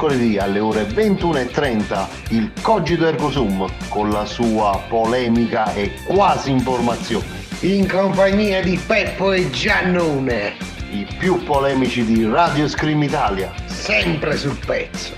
[0.00, 7.26] mercoledì alle ore 21.30 il Cogito Ergo Sum con la sua polemica e quasi informazione.
[7.60, 10.54] in compagnia di Peppo e Giannone,
[10.90, 13.52] I più polemici di Radio Scream Italia.
[13.66, 15.12] sempre sul pezzo.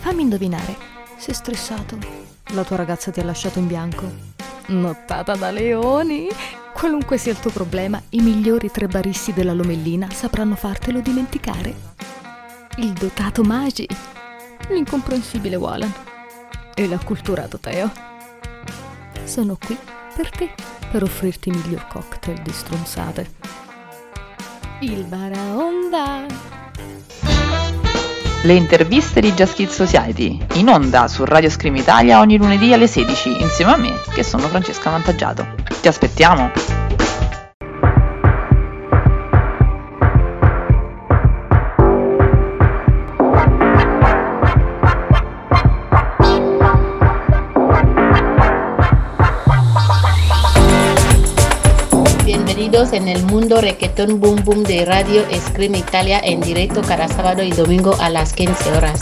[0.00, 0.76] Fammi indovinare,
[1.18, 1.96] sei stressato?
[2.54, 4.10] La tua ragazza ti ha lasciato in bianco?
[4.66, 6.26] Nottata da leoni?
[6.78, 11.74] Qualunque sia il tuo problema, i migliori tre baristi della Lomellina sapranno fartelo dimenticare.
[12.76, 13.88] Il dotato Magi,
[14.68, 15.92] l'incomprensibile Walan
[16.76, 17.90] e l'acculturato Teo.
[19.24, 19.76] Sono qui
[20.14, 20.54] per te,
[20.88, 23.30] per offrirti i miglior cocktail di stronzate.
[24.82, 26.26] Il Baraonda!
[28.42, 32.86] Le interviste di Just Kids Society, in onda su Radio Scream Italia ogni lunedì alle
[32.86, 35.44] 16, insieme a me, che sono Francesca Vantaggiato.
[35.80, 36.87] Ti aspettiamo!
[52.78, 57.50] En el mundo reggaetón boom boom de Radio Scream Italia en directo cada sábado y
[57.50, 59.00] domingo a las 15 horas.